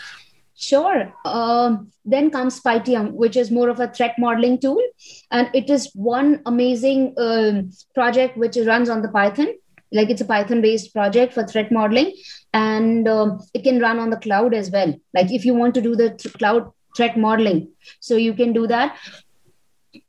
Sure. 0.58 1.14
Um, 1.26 1.92
then 2.06 2.32
comes 2.32 2.62
PyTM, 2.62 3.12
which 3.12 3.36
is 3.36 3.52
more 3.52 3.70
of 3.70 3.80
a 3.80 3.88
threat 3.88 4.16
modeling 4.18 4.60
tool. 4.60 4.82
And 5.32 5.50
it 5.54 5.70
is 5.70 5.92
one 5.94 6.42
amazing 6.46 7.14
um, 7.18 7.72
project 7.94 8.38
which 8.38 8.58
runs 8.58 8.90
on 8.90 9.02
the 9.02 9.10
Python. 9.10 9.48
Like 9.92 10.10
it's 10.10 10.22
a 10.22 10.26
Python 10.26 10.62
based 10.62 10.94
project 10.94 11.34
for 11.34 11.46
threat 11.46 11.72
modeling. 11.72 12.14
And 12.54 13.08
um, 13.08 13.42
it 13.54 13.64
can 13.64 13.80
run 13.80 14.00
on 14.00 14.10
the 14.10 14.18
cloud 14.18 14.54
as 14.54 14.72
well. 14.72 14.96
Like 15.14 15.32
if 15.32 15.46
you 15.46 15.54
want 15.54 15.76
to 15.76 15.82
do 15.82 15.96
the 15.96 16.12
th- 16.12 16.34
cloud 16.36 16.72
threat 16.96 17.18
modeling, 17.18 17.70
so 18.00 18.16
you 18.16 18.34
can 18.34 18.54
do 18.54 18.66
that. 18.68 18.98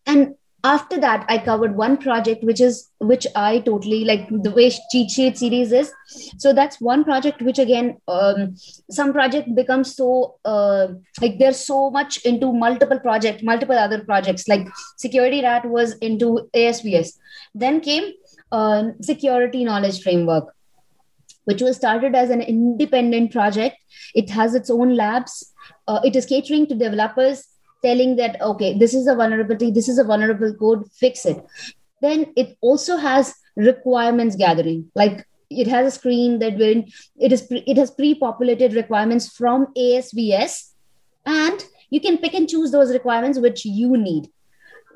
And 0.07 0.37
after 0.67 0.99
that 1.05 1.25
i 1.35 1.37
covered 1.47 1.77
one 1.81 1.97
project 2.05 2.45
which 2.49 2.61
is 2.67 2.77
which 3.11 3.27
i 3.37 3.59
totally 3.67 4.05
like 4.11 4.29
the 4.47 4.51
way 4.51 4.71
cheat 4.91 5.11
sheet 5.11 5.39
series 5.39 5.73
is. 5.73 5.93
So 6.39 6.53
that's 6.53 6.81
one 6.81 7.05
project 7.05 7.43
which 7.43 7.59
again 7.59 7.99
um, 8.09 8.57
some 8.91 9.13
project 9.13 9.55
becomes 9.55 9.95
so 9.95 10.37
uh, 10.45 10.89
like 11.21 11.39
there's 11.39 11.59
so 11.59 11.91
much 11.91 12.19
into 12.25 12.53
multiple 12.53 13.01
project 13.01 13.43
multiple 13.43 13.79
other 13.79 14.03
projects. 14.05 14.49
Like 14.49 14.67
security 14.97 15.43
rat 15.43 15.69
was 15.69 15.95
into 15.99 16.49
asvs 16.55 17.15
then 17.55 17.81
came 17.81 18.13
uh, 18.53 18.85
security 19.01 19.65
knowledge 19.65 20.03
framework 20.03 20.55
which 21.45 21.63
was 21.63 21.77
started 21.77 22.15
as 22.17 22.31
an 22.31 22.41
independent 22.41 23.31
project. 23.33 23.77
It 24.15 24.31
has 24.31 24.55
its 24.57 24.69
own 24.69 24.97
labs. 24.97 25.53
Uh, 25.87 26.01
it 26.03 26.17
is 26.17 26.27
catering 26.27 26.67
to 26.67 26.75
developers 26.75 27.45
telling 27.87 28.17
that 28.17 28.41
okay 28.51 28.77
this 28.79 28.95
is 29.01 29.07
a 29.07 29.15
vulnerability 29.15 29.71
this 29.71 29.89
is 29.89 29.99
a 29.99 30.05
vulnerable 30.05 30.55
code 30.55 30.85
fix 30.93 31.27
it. 31.27 31.45
Then 32.03 32.33
it 32.37 32.57
also 32.61 32.97
has 32.97 33.35
requirements 33.57 34.37
gathering. 34.37 34.91
Like 34.95 35.27
it 35.51 35.67
has 35.67 35.87
a 35.87 35.97
screen 35.99 36.39
that 36.41 36.59
when 36.59 36.87
it 37.19 37.33
is 37.33 37.43
pre, 37.43 37.59
it 37.67 37.77
has 37.77 37.91
pre-populated 37.91 38.75
requirements 38.75 39.29
from 39.37 39.67
asvs 39.79 40.73
and 41.25 41.65
you 41.91 42.01
can 42.01 42.19
pick 42.19 42.35
and 42.35 42.49
choose 42.49 42.71
those 42.71 42.93
requirements 42.93 43.39
which 43.39 43.65
you 43.65 43.97
need. 43.97 44.29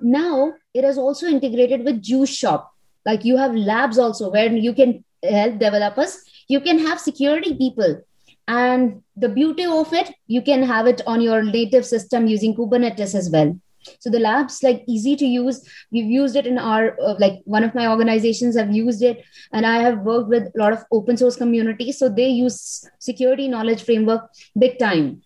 Now 0.02 0.54
it 0.74 0.84
is 0.84 0.98
also 0.98 1.26
integrated 1.26 1.84
with 1.84 2.02
juice 2.02 2.34
shop. 2.34 2.72
Like 3.06 3.24
you 3.24 3.36
have 3.36 3.54
labs 3.54 3.98
also 3.98 4.30
where 4.30 4.52
you 4.52 4.74
can 4.74 5.04
help 5.22 5.58
developers. 5.58 6.22
You 6.48 6.60
can 6.60 6.78
have 6.78 7.00
security 7.00 7.56
people 7.56 8.02
and 8.50 9.02
the 9.16 9.28
beauty 9.28 9.64
of 9.64 9.92
it, 9.92 10.12
you 10.26 10.42
can 10.42 10.62
have 10.64 10.88
it 10.88 11.02
on 11.06 11.20
your 11.20 11.40
native 11.40 11.86
system 11.86 12.26
using 12.26 12.54
Kubernetes 12.54 13.14
as 13.14 13.30
well. 13.30 13.56
So 14.00 14.10
the 14.10 14.18
lab's 14.18 14.62
like 14.62 14.82
easy 14.88 15.14
to 15.16 15.24
use. 15.24 15.60
We've 15.92 16.10
used 16.10 16.34
it 16.34 16.46
in 16.46 16.58
our 16.58 16.96
uh, 17.00 17.14
like 17.18 17.34
one 17.44 17.62
of 17.64 17.76
my 17.76 17.86
organizations 17.86 18.56
have 18.56 18.74
used 18.74 19.02
it, 19.02 19.22
and 19.52 19.64
I 19.64 19.76
have 19.82 20.00
worked 20.00 20.28
with 20.28 20.48
a 20.48 20.58
lot 20.58 20.72
of 20.72 20.84
open 20.90 21.16
source 21.16 21.36
communities. 21.36 21.98
So 21.98 22.08
they 22.08 22.26
use 22.28 22.88
security 22.98 23.46
knowledge 23.46 23.84
framework 23.84 24.28
big 24.58 24.78
time. 24.80 25.22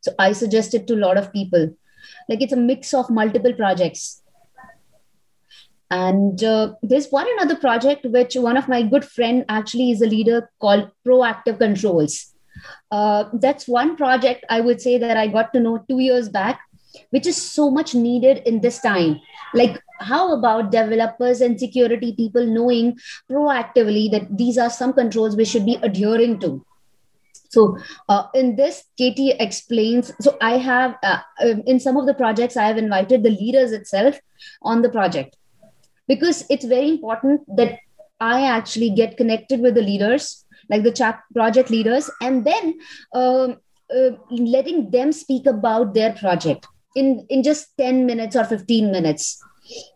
So 0.00 0.12
I 0.18 0.32
suggest 0.32 0.74
it 0.74 0.88
to 0.88 0.94
a 0.94 1.04
lot 1.04 1.18
of 1.18 1.32
people. 1.32 1.70
Like 2.28 2.42
it's 2.42 2.52
a 2.52 2.56
mix 2.56 2.92
of 2.92 3.10
multiple 3.10 3.52
projects. 3.52 4.22
And 5.90 6.42
uh, 6.42 6.74
there's 6.82 7.08
one 7.10 7.26
another 7.38 7.56
project 7.56 8.04
which 8.06 8.34
one 8.34 8.56
of 8.56 8.68
my 8.68 8.82
good 8.82 9.04
friend 9.04 9.44
actually 9.48 9.90
is 9.92 10.02
a 10.02 10.06
leader 10.06 10.50
called 10.60 10.90
Proactive 11.06 11.58
Controls. 11.58 12.29
Uh, 12.90 13.24
that's 13.34 13.68
one 13.68 13.96
project 13.96 14.44
I 14.48 14.60
would 14.60 14.80
say 14.80 14.98
that 14.98 15.16
I 15.16 15.26
got 15.26 15.52
to 15.52 15.60
know 15.60 15.84
two 15.88 16.00
years 16.00 16.28
back, 16.28 16.60
which 17.10 17.26
is 17.26 17.36
so 17.36 17.70
much 17.70 17.94
needed 17.94 18.42
in 18.46 18.60
this 18.60 18.80
time. 18.80 19.20
Like, 19.54 19.80
how 20.00 20.32
about 20.36 20.70
developers 20.70 21.40
and 21.40 21.58
security 21.58 22.14
people 22.14 22.46
knowing 22.46 22.98
proactively 23.30 24.10
that 24.10 24.36
these 24.36 24.58
are 24.58 24.70
some 24.70 24.92
controls 24.92 25.36
we 25.36 25.44
should 25.44 25.66
be 25.66 25.78
adhering 25.82 26.40
to? 26.40 26.64
So 27.50 27.78
uh, 28.08 28.26
in 28.32 28.56
this, 28.56 28.84
Katy 28.96 29.32
explains. 29.32 30.12
So 30.20 30.36
I 30.40 30.56
have 30.58 30.96
uh, 31.02 31.18
um, 31.42 31.62
in 31.66 31.80
some 31.80 31.96
of 31.96 32.06
the 32.06 32.14
projects 32.14 32.56
I 32.56 32.66
have 32.66 32.78
invited 32.78 33.24
the 33.24 33.30
leaders 33.30 33.72
itself 33.72 34.18
on 34.62 34.82
the 34.82 34.88
project 34.88 35.36
because 36.06 36.44
it's 36.48 36.64
very 36.64 36.88
important 36.88 37.42
that 37.56 37.80
I 38.20 38.46
actually 38.46 38.90
get 38.90 39.16
connected 39.16 39.60
with 39.60 39.74
the 39.74 39.82
leaders 39.82 40.44
like 40.70 40.82
the 40.82 40.92
chat 40.92 41.20
project 41.34 41.70
leaders, 41.70 42.10
and 42.22 42.46
then 42.46 42.78
um, 43.12 43.56
uh, 43.94 44.10
letting 44.30 44.90
them 44.90 45.12
speak 45.12 45.46
about 45.46 45.94
their 45.94 46.12
project 46.12 46.66
in, 46.94 47.26
in 47.28 47.42
just 47.42 47.76
10 47.78 48.06
minutes 48.06 48.36
or 48.36 48.44
15 48.44 48.90
minutes. 48.90 49.42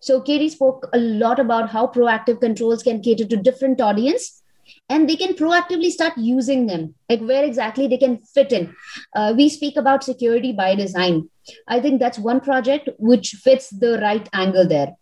So 0.00 0.20
Katy 0.20 0.48
spoke 0.50 0.88
a 0.92 0.98
lot 0.98 1.38
about 1.38 1.70
how 1.70 1.86
proactive 1.86 2.40
controls 2.40 2.82
can 2.82 3.02
cater 3.02 3.24
to 3.24 3.36
different 3.36 3.80
audience 3.80 4.42
and 4.88 5.08
they 5.08 5.16
can 5.16 5.34
proactively 5.34 5.90
start 5.90 6.14
using 6.16 6.66
them 6.66 6.94
like 7.08 7.20
where 7.20 7.44
exactly 7.44 7.86
they 7.86 7.98
can 7.98 8.18
fit 8.18 8.52
in. 8.52 8.74
Uh, 9.14 9.34
we 9.36 9.48
speak 9.48 9.76
about 9.76 10.04
security 10.04 10.52
by 10.52 10.74
design. 10.74 11.28
I 11.68 11.80
think 11.80 12.00
that's 12.00 12.18
one 12.18 12.40
project 12.40 12.88
which 12.98 13.30
fits 13.42 13.70
the 13.70 13.98
right 14.00 14.28
angle 14.32 14.66
there 14.66 14.94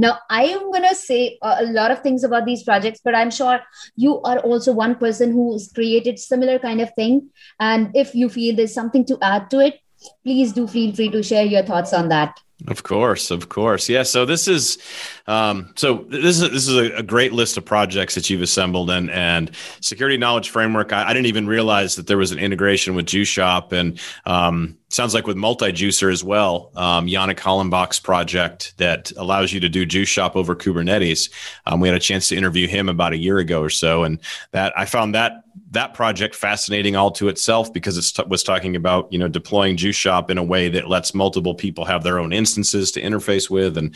now 0.00 0.18
i 0.30 0.44
am 0.44 0.70
going 0.72 0.88
to 0.88 0.94
say 0.94 1.38
a 1.42 1.64
lot 1.78 1.90
of 1.90 2.00
things 2.00 2.24
about 2.24 2.46
these 2.46 2.62
projects 2.62 3.00
but 3.04 3.14
i'm 3.14 3.30
sure 3.30 3.60
you 3.96 4.20
are 4.22 4.38
also 4.50 4.72
one 4.72 4.94
person 5.04 5.32
who's 5.38 5.70
created 5.78 6.18
similar 6.18 6.58
kind 6.58 6.80
of 6.80 6.92
thing 6.94 7.28
and 7.58 7.90
if 7.94 8.14
you 8.14 8.28
feel 8.28 8.56
there's 8.56 8.74
something 8.74 9.04
to 9.04 9.18
add 9.22 9.50
to 9.50 9.60
it 9.60 9.80
please 10.24 10.52
do 10.52 10.66
feel 10.66 10.94
free 10.94 11.10
to 11.10 11.22
share 11.22 11.44
your 11.44 11.62
thoughts 11.62 11.92
on 11.92 12.08
that 12.08 12.40
of 12.68 12.82
course, 12.82 13.30
of 13.30 13.48
course, 13.48 13.88
yeah. 13.88 14.02
So 14.02 14.26
this 14.26 14.46
is, 14.46 14.78
um, 15.26 15.72
so 15.76 16.04
this 16.08 16.40
is 16.40 16.50
this 16.50 16.68
is 16.68 16.76
a, 16.76 16.98
a, 16.98 17.02
great 17.02 17.32
list 17.32 17.56
of 17.56 17.64
projects 17.64 18.14
that 18.16 18.28
you've 18.28 18.42
assembled, 18.42 18.90
and 18.90 19.10
and 19.10 19.50
security 19.80 20.18
knowledge 20.18 20.50
framework. 20.50 20.92
I, 20.92 21.08
I 21.08 21.12
didn't 21.14 21.26
even 21.26 21.46
realize 21.46 21.96
that 21.96 22.06
there 22.06 22.18
was 22.18 22.32
an 22.32 22.38
integration 22.38 22.94
with 22.94 23.06
JuiceShop, 23.06 23.72
and 23.72 23.98
um, 24.26 24.76
sounds 24.90 25.14
like 25.14 25.26
with 25.26 25.36
multi-juicer 25.36 26.12
as 26.12 26.22
well. 26.22 26.72
Um, 26.74 27.06
Jannik 27.06 27.38
Hollenbach's 27.38 28.00
project 28.00 28.74
that 28.76 29.12
allows 29.16 29.52
you 29.52 29.60
to 29.60 29.68
do 29.68 29.86
juice 29.86 30.08
shop 30.08 30.36
over 30.36 30.54
Kubernetes. 30.54 31.30
Um, 31.66 31.80
we 31.80 31.88
had 31.88 31.96
a 31.96 32.00
chance 32.00 32.28
to 32.28 32.36
interview 32.36 32.66
him 32.66 32.88
about 32.88 33.12
a 33.12 33.16
year 33.16 33.38
ago 33.38 33.62
or 33.62 33.70
so, 33.70 34.04
and 34.04 34.20
that 34.50 34.72
I 34.76 34.84
found 34.84 35.14
that 35.14 35.44
that 35.70 35.94
project 35.94 36.34
fascinating 36.34 36.96
all 36.96 37.10
to 37.12 37.28
itself 37.28 37.72
because 37.72 37.96
it 37.96 38.14
t- 38.14 38.28
was 38.28 38.42
talking 38.42 38.74
about 38.76 39.10
you 39.12 39.18
know 39.18 39.28
deploying 39.28 39.76
juice 39.76 39.96
shop 39.96 40.30
in 40.30 40.38
a 40.38 40.44
way 40.44 40.68
that 40.68 40.88
lets 40.88 41.14
multiple 41.14 41.54
people 41.54 41.84
have 41.84 42.02
their 42.02 42.18
own 42.18 42.32
instances 42.32 42.90
to 42.92 43.00
interface 43.00 43.48
with, 43.48 43.78
and 43.78 43.94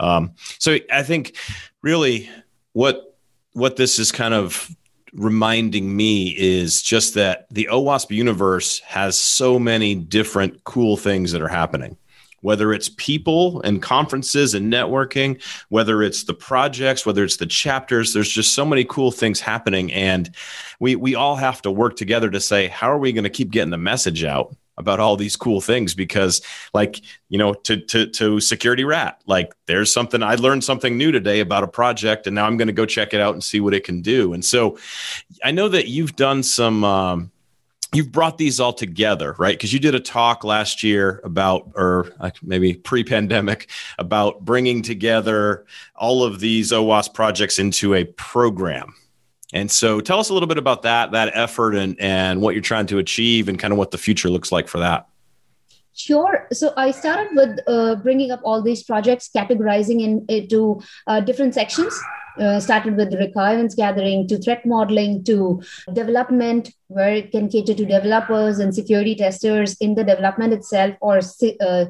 um, 0.00 0.32
so 0.58 0.78
I 0.90 1.02
think 1.02 1.36
really 1.82 2.28
what 2.72 3.16
what 3.52 3.76
this 3.76 3.98
is 3.98 4.12
kind 4.12 4.34
of 4.34 4.74
reminding 5.12 5.96
me 5.96 6.34
is 6.38 6.82
just 6.82 7.14
that 7.14 7.46
the 7.50 7.68
OWASP 7.70 8.10
universe 8.10 8.80
has 8.80 9.18
so 9.18 9.58
many 9.58 9.94
different 9.94 10.64
cool 10.64 10.96
things 10.96 11.32
that 11.32 11.42
are 11.42 11.48
happening 11.48 11.96
whether 12.42 12.72
it's 12.72 12.88
people 12.96 13.60
and 13.62 13.82
conferences 13.82 14.54
and 14.54 14.72
networking, 14.72 15.42
whether 15.68 16.02
it's 16.02 16.24
the 16.24 16.34
projects, 16.34 17.04
whether 17.04 17.24
it's 17.24 17.36
the 17.36 17.46
chapters, 17.46 18.12
there's 18.12 18.30
just 18.30 18.54
so 18.54 18.64
many 18.64 18.84
cool 18.84 19.10
things 19.10 19.40
happening. 19.40 19.92
And 19.92 20.34
we, 20.78 20.96
we 20.96 21.14
all 21.14 21.36
have 21.36 21.62
to 21.62 21.70
work 21.70 21.96
together 21.96 22.30
to 22.30 22.40
say, 22.40 22.68
how 22.68 22.90
are 22.90 22.98
we 22.98 23.12
going 23.12 23.24
to 23.24 23.30
keep 23.30 23.50
getting 23.50 23.70
the 23.70 23.78
message 23.78 24.24
out? 24.24 24.54
About 24.80 24.98
all 24.98 25.14
these 25.16 25.36
cool 25.36 25.60
things 25.60 25.94
because 25.94 26.42
like 26.74 27.00
you 27.28 27.38
know 27.38 27.54
to 27.54 27.76
to 27.76 28.06
to 28.08 28.40
security 28.40 28.82
rat 28.82 29.20
like 29.26 29.52
there's 29.66 29.92
something 29.92 30.22
i 30.22 30.34
learned 30.34 30.64
something 30.64 30.98
new 30.98 31.12
today 31.12 31.38
about 31.38 31.62
a 31.62 31.68
project 31.68 32.26
and 32.26 32.34
now 32.34 32.46
i'm 32.46 32.56
going 32.56 32.66
to 32.66 32.72
go 32.72 32.84
check 32.84 33.14
it 33.14 33.20
out 33.20 33.34
and 33.34 33.44
see 33.44 33.60
what 33.60 33.74
it 33.74 33.84
can 33.84 34.02
do 34.02 34.32
and 34.32 34.44
so 34.44 34.76
i 35.44 35.52
know 35.52 35.68
that 35.68 35.86
you've 35.86 36.16
done 36.16 36.42
some 36.42 36.82
um, 36.82 37.30
you've 37.92 38.12
brought 38.12 38.38
these 38.38 38.60
all 38.60 38.72
together, 38.72 39.34
right? 39.38 39.56
Because 39.56 39.72
you 39.72 39.78
did 39.78 39.94
a 39.94 40.00
talk 40.00 40.44
last 40.44 40.82
year 40.82 41.20
about, 41.24 41.72
or 41.74 42.12
maybe 42.42 42.74
pre-pandemic, 42.74 43.68
about 43.98 44.44
bringing 44.44 44.82
together 44.82 45.66
all 45.96 46.22
of 46.22 46.40
these 46.40 46.72
OWASP 46.72 47.14
projects 47.14 47.58
into 47.58 47.94
a 47.94 48.04
program. 48.04 48.94
And 49.52 49.70
so, 49.70 50.00
tell 50.00 50.20
us 50.20 50.28
a 50.28 50.34
little 50.34 50.46
bit 50.46 50.58
about 50.58 50.82
that, 50.82 51.12
that 51.12 51.32
effort, 51.34 51.74
and 51.74 52.00
and 52.00 52.40
what 52.40 52.54
you're 52.54 52.62
trying 52.62 52.86
to 52.86 52.98
achieve, 52.98 53.48
and 53.48 53.58
kind 53.58 53.72
of 53.72 53.78
what 53.78 53.90
the 53.90 53.98
future 53.98 54.30
looks 54.30 54.52
like 54.52 54.68
for 54.68 54.78
that. 54.78 55.06
Sure. 55.92 56.46
So 56.52 56.72
I 56.76 56.92
started 56.92 57.28
with 57.34 57.58
uh, 57.66 57.96
bringing 57.96 58.30
up 58.30 58.40
all 58.44 58.62
these 58.62 58.82
projects, 58.84 59.28
categorizing 59.36 60.00
in, 60.00 60.24
into 60.28 60.80
uh, 61.06 61.20
different 61.20 61.52
sections 61.52 62.00
uh, 62.38 62.60
started 62.60 62.96
with 62.96 63.14
requirements 63.14 63.74
gathering 63.74 64.26
to 64.28 64.38
threat 64.38 64.64
modeling 64.64 65.24
to 65.24 65.62
development, 65.92 66.72
where 66.88 67.14
it 67.14 67.30
can 67.30 67.48
cater 67.48 67.74
to 67.74 67.84
developers 67.84 68.58
and 68.58 68.74
security 68.74 69.14
testers 69.14 69.76
in 69.80 69.94
the 69.94 70.04
development 70.04 70.52
itself 70.52 70.94
or 71.00 71.20
uh, 71.60 71.86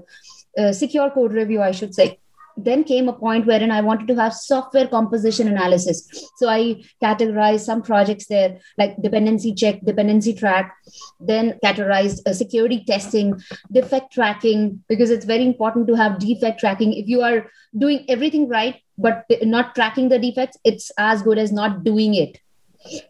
uh, 0.59 0.73
secure 0.73 1.11
code 1.11 1.33
review, 1.33 1.63
I 1.63 1.71
should 1.71 1.95
say 1.95 2.20
then 2.65 2.85
came 2.85 3.09
a 3.09 3.13
point 3.13 3.47
wherein 3.47 3.71
I 3.71 3.81
wanted 3.81 4.09
to 4.09 4.15
have 4.17 4.35
software 4.35 4.87
composition 4.87 5.49
analysis. 5.49 6.09
So 6.37 6.49
I 6.49 6.83
categorized 7.03 7.61
some 7.61 7.83
projects 7.83 8.27
there, 8.27 8.59
like 8.79 9.01
dependency 9.03 9.55
check, 9.55 9.81
dependency 9.85 10.35
track, 10.35 10.75
then 11.21 11.59
categorized 11.65 12.27
uh, 12.27 12.33
security 12.33 12.85
testing, 12.87 13.41
defect 13.73 14.13
tracking, 14.13 14.83
because 14.89 15.11
it's 15.11 15.25
very 15.25 15.45
important 15.45 15.87
to 15.89 15.95
have 15.95 16.19
defect 16.19 16.61
tracking. 16.61 16.93
If 16.93 17.09
you 17.09 17.23
are 17.23 17.51
doing 17.77 18.05
everything 18.09 18.49
right, 18.49 18.81
but 18.99 19.25
not 19.43 19.75
tracking 19.75 20.09
the 20.09 20.19
defects, 20.19 20.59
it's 20.65 20.91
as 20.99 21.23
good 21.23 21.39
as 21.39 21.53
not 21.53 21.85
doing 21.85 22.15
it 22.15 22.39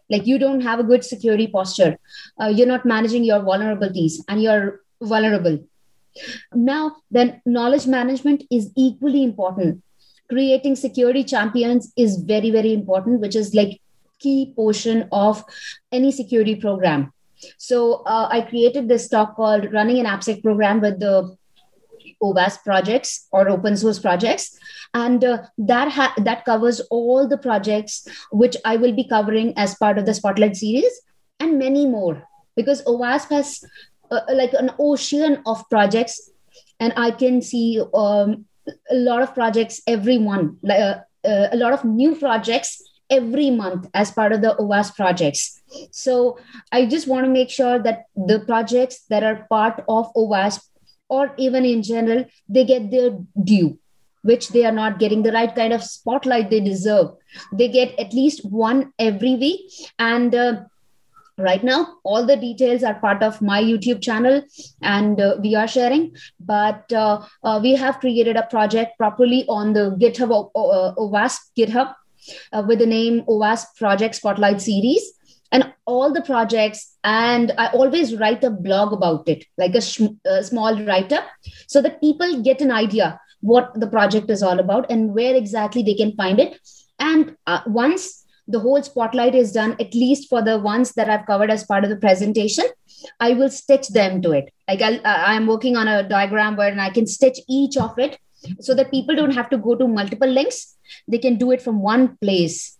like 0.09 0.27
you 0.27 0.37
don't 0.37 0.61
have 0.61 0.79
a 0.79 0.83
good 0.83 1.03
security 1.03 1.47
posture 1.47 1.97
uh, 2.41 2.47
you're 2.47 2.67
not 2.67 2.85
managing 2.85 3.23
your 3.23 3.39
vulnerabilities 3.39 4.15
and 4.27 4.41
you're 4.43 4.81
vulnerable 5.01 5.57
now, 6.53 6.97
then 7.09 7.41
knowledge 7.45 7.87
management 7.87 8.43
is 8.51 8.71
equally 8.75 9.23
important. 9.23 9.83
Creating 10.29 10.75
security 10.75 11.23
champions 11.23 11.91
is 11.97 12.17
very, 12.17 12.51
very 12.51 12.73
important, 12.73 13.19
which 13.19 13.35
is 13.35 13.53
like 13.53 13.81
key 14.19 14.53
portion 14.55 15.07
of 15.11 15.43
any 15.91 16.11
security 16.11 16.55
program. 16.55 17.11
So 17.57 18.03
uh, 18.05 18.27
I 18.31 18.41
created 18.41 18.87
this 18.87 19.09
talk 19.09 19.35
called 19.35 19.73
Running 19.73 19.99
an 19.99 20.05
AppSec 20.05 20.43
Program 20.43 20.79
with 20.79 20.99
the 20.99 21.35
OWASP 22.21 22.63
projects 22.63 23.27
or 23.31 23.49
open 23.49 23.75
source 23.75 23.97
projects, 23.97 24.57
and 24.93 25.23
uh, 25.23 25.39
that 25.57 25.91
ha- 25.91 26.13
that 26.17 26.45
covers 26.45 26.79
all 26.91 27.27
the 27.27 27.37
projects 27.37 28.07
which 28.31 28.55
I 28.63 28.77
will 28.77 28.93
be 28.93 29.07
covering 29.07 29.53
as 29.57 29.73
part 29.75 29.97
of 29.97 30.05
the 30.05 30.13
Spotlight 30.13 30.55
series 30.55 31.01
and 31.39 31.57
many 31.57 31.87
more 31.87 32.27
because 32.55 32.83
OWASP 32.83 33.29
has 33.29 33.63
uh, 34.11 34.21
like 34.33 34.53
an 34.53 34.71
ocean 34.79 35.41
of 35.45 35.63
projects 35.69 36.29
and 36.79 36.93
i 36.97 37.09
can 37.11 37.41
see 37.41 37.81
um, 37.93 38.45
a 38.89 38.95
lot 38.95 39.21
of 39.21 39.33
projects 39.33 39.81
every 39.87 40.17
month 40.17 40.57
like 40.61 40.79
uh, 40.79 40.99
uh, 41.23 41.47
a 41.51 41.55
lot 41.55 41.73
of 41.73 41.85
new 41.85 42.15
projects 42.15 42.81
every 43.11 43.51
month 43.51 43.87
as 43.93 44.09
part 44.11 44.31
of 44.31 44.41
the 44.41 44.55
OWASP 44.57 44.95
projects. 44.95 45.61
So 45.91 46.39
I 46.71 46.85
just 46.85 47.07
want 47.07 47.25
to 47.25 47.31
make 47.31 47.49
sure 47.49 47.77
that 47.77 48.05
the 48.15 48.39
projects 48.39 49.03
that 49.09 49.23
are 49.23 49.45
part 49.49 49.83
of 49.87 50.11
OWASP 50.15 50.61
or 51.09 51.33
even 51.37 51.65
in 51.65 51.83
general, 51.83 52.25
they 52.47 52.63
get 52.63 52.89
their 52.89 53.11
due, 53.43 53.77
which 54.23 54.49
they 54.49 54.65
are 54.65 54.71
not 54.71 54.97
getting 54.97 55.23
the 55.23 55.33
right 55.33 55.53
kind 55.53 55.73
of 55.73 55.83
spotlight 55.83 56.49
they 56.49 56.61
deserve. 56.61 57.11
They 57.51 57.67
get 57.67 57.99
at 57.99 58.13
least 58.13 58.45
one 58.45 58.93
every 58.97 59.35
week. 59.35 59.69
And 59.99 60.33
uh, 60.33 60.61
right 61.41 61.63
now. 61.63 61.95
All 62.03 62.25
the 62.25 62.35
details 62.35 62.83
are 62.83 62.95
part 62.95 63.23
of 63.23 63.41
my 63.41 63.61
youtube 63.61 64.01
channel 64.01 64.41
and 64.81 65.19
uh, 65.19 65.37
we 65.41 65.55
are 65.55 65.67
sharing. 65.67 66.15
But 66.39 66.91
uh, 66.91 67.25
uh, 67.43 67.59
we 67.61 67.75
have 67.75 67.99
created 67.99 68.35
a 68.35 68.43
project 68.43 68.97
properly 68.97 69.45
on 69.47 69.73
the 69.73 69.95
github 69.99 70.51
uh, 70.55 70.95
OWASP 70.95 71.39
github 71.57 71.93
uh, 72.53 72.63
with 72.67 72.79
the 72.79 72.85
name 72.85 73.23
OWASP 73.27 73.75
project 73.77 74.15
spotlight 74.15 74.61
series. 74.61 75.13
And 75.53 75.73
all 75.85 76.13
the 76.13 76.21
projects 76.21 76.95
and 77.03 77.51
i 77.57 77.67
always 77.73 78.15
write 78.15 78.41
a 78.45 78.49
blog 78.49 78.93
about 78.93 79.27
it 79.27 79.43
like 79.57 79.75
a, 79.75 79.81
sh- 79.81 80.15
a 80.25 80.41
small 80.41 80.81
write 80.85 81.11
up 81.11 81.25
so 81.67 81.81
that 81.81 81.99
people 81.99 82.41
get 82.41 82.61
an 82.61 82.71
idea 82.71 83.19
what 83.41 83.73
the 83.79 83.87
project 83.87 84.29
is 84.29 84.41
all 84.41 84.59
about 84.59 84.89
and 84.89 85.13
where 85.13 85.35
exactly 85.35 85.83
they 85.83 85.95
can 85.95 86.15
find 86.15 86.39
it. 86.39 86.59
And 86.99 87.35
uh, 87.47 87.61
once 87.65 88.20
the 88.51 88.59
whole 88.59 88.81
spotlight 88.83 89.35
is 89.35 89.51
done 89.51 89.75
at 89.79 89.93
least 89.93 90.29
for 90.29 90.41
the 90.41 90.57
ones 90.59 90.91
that 90.93 91.09
i've 91.09 91.25
covered 91.25 91.51
as 91.51 91.63
part 91.63 91.83
of 91.83 91.89
the 91.89 91.95
presentation 91.97 92.65
i 93.19 93.33
will 93.33 93.49
stitch 93.49 93.87
them 93.89 94.21
to 94.21 94.31
it. 94.31 94.53
Like 94.67 94.81
I'll, 94.81 94.99
i'm 95.05 95.47
working 95.47 95.75
on 95.75 95.87
a 95.87 96.07
diagram 96.07 96.55
where 96.55 96.79
i 96.79 96.89
can 96.89 97.07
stitch 97.07 97.39
each 97.49 97.77
of 97.77 97.97
it 97.97 98.17
so 98.59 98.73
that 98.75 98.91
people 98.91 99.15
don't 99.15 99.31
have 99.31 99.49
to 99.51 99.57
go 99.57 99.75
to 99.75 99.87
multiple 99.87 100.27
links. 100.27 100.75
They 101.07 101.19
can 101.19 101.37
do 101.37 101.51
it 101.51 101.61
from 101.61 101.81
one 101.81 102.17
place. 102.17 102.77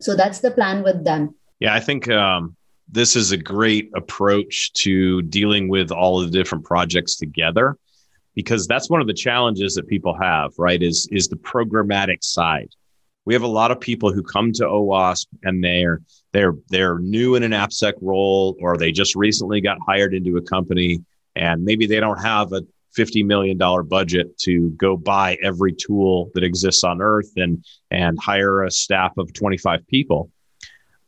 So 0.00 0.16
that's 0.16 0.40
the 0.40 0.50
plan 0.50 0.82
with 0.82 1.04
them. 1.04 1.34
Yeah 1.60 1.74
i 1.74 1.80
think 1.80 2.08
um, 2.10 2.56
this 2.90 3.16
is 3.16 3.32
a 3.32 3.36
great 3.36 3.90
approach 3.94 4.72
to 4.74 5.22
dealing 5.22 5.68
with 5.68 5.90
all 5.90 6.20
of 6.20 6.30
the 6.30 6.38
different 6.38 6.64
projects 6.64 7.16
together 7.16 7.76
because 8.34 8.66
that's 8.66 8.90
one 8.90 9.00
of 9.00 9.06
the 9.06 9.14
challenges 9.14 9.74
that 9.74 9.86
people 9.86 10.14
have 10.14 10.52
right 10.58 10.82
is 10.82 11.08
is 11.10 11.28
the 11.28 11.36
programmatic 11.36 12.22
side 12.22 12.70
we 13.24 13.34
have 13.34 13.42
a 13.42 13.48
lot 13.48 13.70
of 13.70 13.80
people 13.80 14.12
who 14.12 14.22
come 14.22 14.52
to 14.52 14.64
OWASP 14.64 15.26
and 15.42 15.62
they're 15.62 16.00
they're 16.32 16.54
they're 16.68 16.98
new 16.98 17.34
in 17.34 17.42
an 17.42 17.52
AppSec 17.52 17.94
role 18.00 18.56
or 18.60 18.76
they 18.76 18.92
just 18.92 19.14
recently 19.14 19.60
got 19.60 19.78
hired 19.86 20.14
into 20.14 20.36
a 20.36 20.42
company 20.42 21.02
and 21.36 21.64
maybe 21.64 21.86
they 21.86 22.00
don't 22.00 22.22
have 22.22 22.52
a 22.52 22.62
$50 22.96 23.24
million 23.24 23.58
budget 23.88 24.38
to 24.38 24.70
go 24.70 24.96
buy 24.96 25.36
every 25.42 25.72
tool 25.72 26.30
that 26.34 26.44
exists 26.44 26.84
on 26.84 27.02
earth 27.02 27.32
and 27.36 27.64
and 27.90 28.18
hire 28.20 28.62
a 28.62 28.70
staff 28.70 29.12
of 29.18 29.32
25 29.32 29.86
people. 29.88 30.30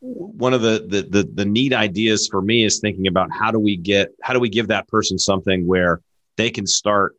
One 0.00 0.52
of 0.52 0.62
the, 0.62 0.84
the 0.86 1.02
the 1.02 1.30
the 1.32 1.44
neat 1.44 1.72
ideas 1.72 2.28
for 2.28 2.42
me 2.42 2.64
is 2.64 2.80
thinking 2.80 3.06
about 3.06 3.30
how 3.32 3.50
do 3.50 3.58
we 3.58 3.76
get 3.76 4.10
how 4.22 4.34
do 4.34 4.40
we 4.40 4.48
give 4.48 4.68
that 4.68 4.88
person 4.88 5.18
something 5.18 5.66
where 5.66 6.00
they 6.36 6.50
can 6.50 6.66
start 6.66 7.16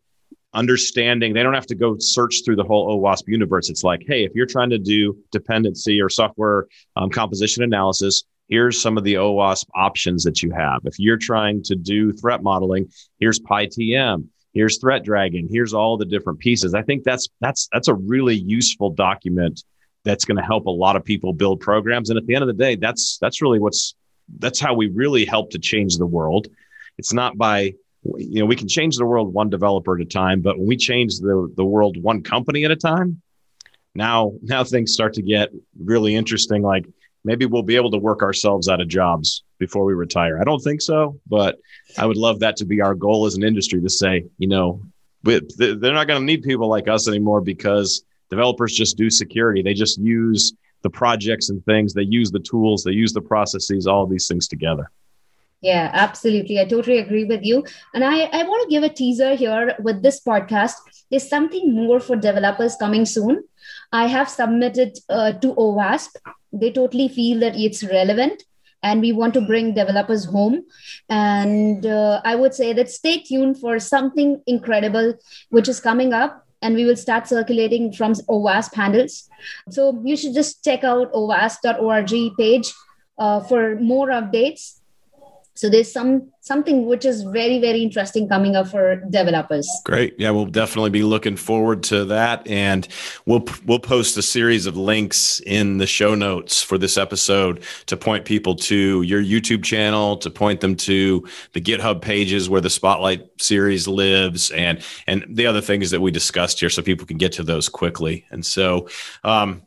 understanding 0.53 1.33
they 1.33 1.43
don't 1.43 1.53
have 1.53 1.67
to 1.67 1.75
go 1.75 1.97
search 1.99 2.41
through 2.43 2.55
the 2.55 2.63
whole 2.63 2.99
OWASP 2.99 3.27
universe. 3.27 3.69
It's 3.69 3.83
like, 3.83 4.03
hey, 4.07 4.23
if 4.23 4.33
you're 4.33 4.45
trying 4.45 4.69
to 4.71 4.77
do 4.77 5.17
dependency 5.31 6.01
or 6.01 6.09
software 6.09 6.67
um, 6.95 7.09
composition 7.09 7.63
analysis, 7.63 8.23
here's 8.47 8.81
some 8.81 8.97
of 8.97 9.03
the 9.03 9.15
OWASP 9.15 9.65
options 9.75 10.23
that 10.23 10.41
you 10.41 10.51
have. 10.51 10.81
If 10.85 10.99
you're 10.99 11.17
trying 11.17 11.63
to 11.63 11.75
do 11.75 12.11
threat 12.13 12.41
modeling, 12.41 12.89
here's 13.19 13.39
PyTM, 13.39 14.27
here's 14.53 14.79
Threat 14.79 15.03
Dragon, 15.03 15.47
here's 15.49 15.73
all 15.73 15.97
the 15.97 16.05
different 16.05 16.39
pieces. 16.39 16.73
I 16.73 16.81
think 16.81 17.03
that's 17.03 17.27
that's 17.41 17.67
that's 17.71 17.87
a 17.87 17.93
really 17.93 18.35
useful 18.35 18.89
document 18.89 19.63
that's 20.03 20.25
going 20.25 20.37
to 20.37 20.43
help 20.43 20.65
a 20.65 20.71
lot 20.71 20.95
of 20.95 21.03
people 21.03 21.33
build 21.33 21.59
programs. 21.59 22.09
And 22.09 22.17
at 22.17 22.25
the 22.25 22.35
end 22.35 22.43
of 22.43 22.47
the 22.47 22.53
day, 22.53 22.75
that's 22.75 23.17
that's 23.19 23.41
really 23.41 23.59
what's 23.59 23.95
that's 24.39 24.59
how 24.59 24.73
we 24.73 24.87
really 24.87 25.25
help 25.25 25.51
to 25.51 25.59
change 25.59 25.97
the 25.97 26.05
world. 26.05 26.47
It's 26.97 27.13
not 27.13 27.37
by 27.37 27.73
you 28.17 28.39
know 28.39 28.45
we 28.45 28.55
can 28.55 28.67
change 28.67 28.97
the 28.97 29.05
world 29.05 29.33
one 29.33 29.49
developer 29.49 29.95
at 29.95 30.01
a 30.01 30.05
time, 30.05 30.41
but 30.41 30.57
when 30.57 30.67
we 30.67 30.77
change 30.77 31.19
the 31.19 31.51
the 31.55 31.65
world 31.65 32.01
one 32.01 32.23
company 32.23 32.65
at 32.65 32.71
a 32.71 32.75
time, 32.75 33.21
now 33.95 34.33
now 34.41 34.63
things 34.63 34.93
start 34.93 35.13
to 35.13 35.21
get 35.21 35.49
really 35.79 36.15
interesting. 36.15 36.61
Like 36.61 36.85
maybe 37.23 37.45
we'll 37.45 37.63
be 37.63 37.75
able 37.75 37.91
to 37.91 37.97
work 37.97 38.21
ourselves 38.21 38.69
out 38.69 38.81
of 38.81 38.87
jobs 38.87 39.43
before 39.59 39.83
we 39.83 39.93
retire. 39.93 40.39
I 40.39 40.43
don't 40.43 40.63
think 40.63 40.81
so, 40.81 41.19
but 41.27 41.57
I 41.97 42.05
would 42.05 42.17
love 42.17 42.39
that 42.39 42.55
to 42.57 42.65
be 42.65 42.81
our 42.81 42.95
goal 42.95 43.25
as 43.25 43.35
an 43.35 43.43
industry 43.43 43.81
to 43.81 43.89
say, 43.89 44.25
you 44.37 44.47
know, 44.47 44.81
they're 45.23 45.93
not 45.93 46.07
going 46.07 46.21
to 46.21 46.25
need 46.25 46.43
people 46.43 46.69
like 46.69 46.87
us 46.87 47.07
anymore 47.07 47.41
because 47.41 48.03
developers 48.29 48.73
just 48.73 48.97
do 48.97 49.09
security. 49.09 49.61
They 49.61 49.73
just 49.73 49.99
use 49.99 50.53
the 50.83 50.89
projects 50.89 51.49
and 51.49 51.63
things, 51.65 51.93
they 51.93 52.03
use 52.03 52.31
the 52.31 52.39
tools, 52.39 52.83
they 52.83 52.91
use 52.91 53.11
the 53.11 53.21
processes, 53.21 53.87
all 53.87 54.05
these 54.05 54.27
things 54.27 54.47
together. 54.47 54.91
Yeah, 55.61 55.89
absolutely. 55.91 56.59
I 56.59 56.65
totally 56.65 56.99
agree 56.99 57.25
with 57.25 57.43
you. 57.43 57.63
And 57.93 58.03
I, 58.03 58.23
I 58.25 58.43
want 58.43 58.63
to 58.63 58.69
give 58.69 58.83
a 58.83 58.93
teaser 58.93 59.33
here 59.35 59.75
with 59.79 60.03
this 60.03 60.21
podcast. 60.23 60.75
There's 61.09 61.27
something 61.27 61.73
more 61.73 61.99
for 61.99 62.15
developers 62.15 62.75
coming 62.75 63.05
soon. 63.05 63.43
I 63.91 64.07
have 64.07 64.29
submitted 64.29 64.99
uh, 65.09 65.31
to 65.33 65.55
OWASP. 65.55 66.09
They 66.53 66.71
totally 66.71 67.07
feel 67.07 67.39
that 67.39 67.55
it's 67.55 67.83
relevant 67.83 68.43
and 68.83 69.01
we 69.01 69.11
want 69.11 69.33
to 69.33 69.41
bring 69.41 69.73
developers 69.73 70.25
home. 70.25 70.63
And 71.09 71.85
uh, 71.85 72.21
I 72.23 72.35
would 72.35 72.53
say 72.53 72.73
that 72.73 72.91
stay 72.91 73.21
tuned 73.21 73.59
for 73.59 73.79
something 73.79 74.41
incredible 74.45 75.15
which 75.49 75.67
is 75.67 75.79
coming 75.79 76.13
up. 76.13 76.43
And 76.61 76.75
we 76.75 76.85
will 76.85 76.95
start 76.95 77.27
circulating 77.27 77.93
from 77.93 78.13
OWASP 78.13 78.73
handles. 78.73 79.29
So 79.69 80.01
you 80.03 80.17
should 80.17 80.33
just 80.33 80.63
check 80.63 80.83
out 80.83 81.13
owasp.org 81.13 82.11
page 82.37 82.73
uh, 83.19 83.41
for 83.41 83.75
more 83.75 84.07
updates 84.07 84.76
so 85.57 85.69
there's 85.69 85.91
some 85.91 86.31
something 86.41 86.85
which 86.85 87.03
is 87.03 87.23
very 87.23 87.59
very 87.59 87.81
interesting 87.81 88.29
coming 88.29 88.55
up 88.55 88.67
for 88.67 88.97
developers. 89.09 89.67
Great. 89.83 90.13
Yeah 90.19 90.29
we'll 90.29 90.45
definitely 90.45 90.91
be 90.91 91.01
looking 91.01 91.35
forward 91.35 91.81
to 91.83 92.05
that. 92.05 92.47
And 92.47 92.87
we'll 93.25 93.43
we'll 93.65 93.79
post 93.79 94.15
a 94.17 94.21
series 94.21 94.67
of 94.67 94.77
links 94.77 95.41
in 95.47 95.79
the 95.79 95.87
show 95.87 96.13
notes 96.13 96.61
for 96.61 96.77
this 96.77 96.95
episode 96.95 97.63
to 97.87 97.97
point 97.97 98.25
people 98.25 98.55
to 98.55 99.01
your 99.01 99.21
youtube 99.21 99.63
channel 99.63 100.17
to 100.17 100.29
point 100.29 100.61
them 100.61 100.75
to 100.75 101.27
the 101.53 101.61
github 101.61 102.01
pages 102.01 102.49
where 102.49 102.61
the 102.61 102.69
spotlight 102.69 103.27
series 103.41 103.87
lives 103.87 104.51
and 104.51 104.83
and 105.07 105.25
the 105.27 105.47
other 105.47 105.61
things 105.61 105.89
that 105.89 106.01
we 106.01 106.11
discussed 106.11 106.59
here 106.59 106.69
so 106.69 106.83
people 106.83 107.07
can 107.07 107.17
get 107.17 107.31
to 107.31 107.43
those 107.43 107.67
quickly. 107.67 108.25
And 108.29 108.45
so 108.45 108.87
um, 109.23 109.63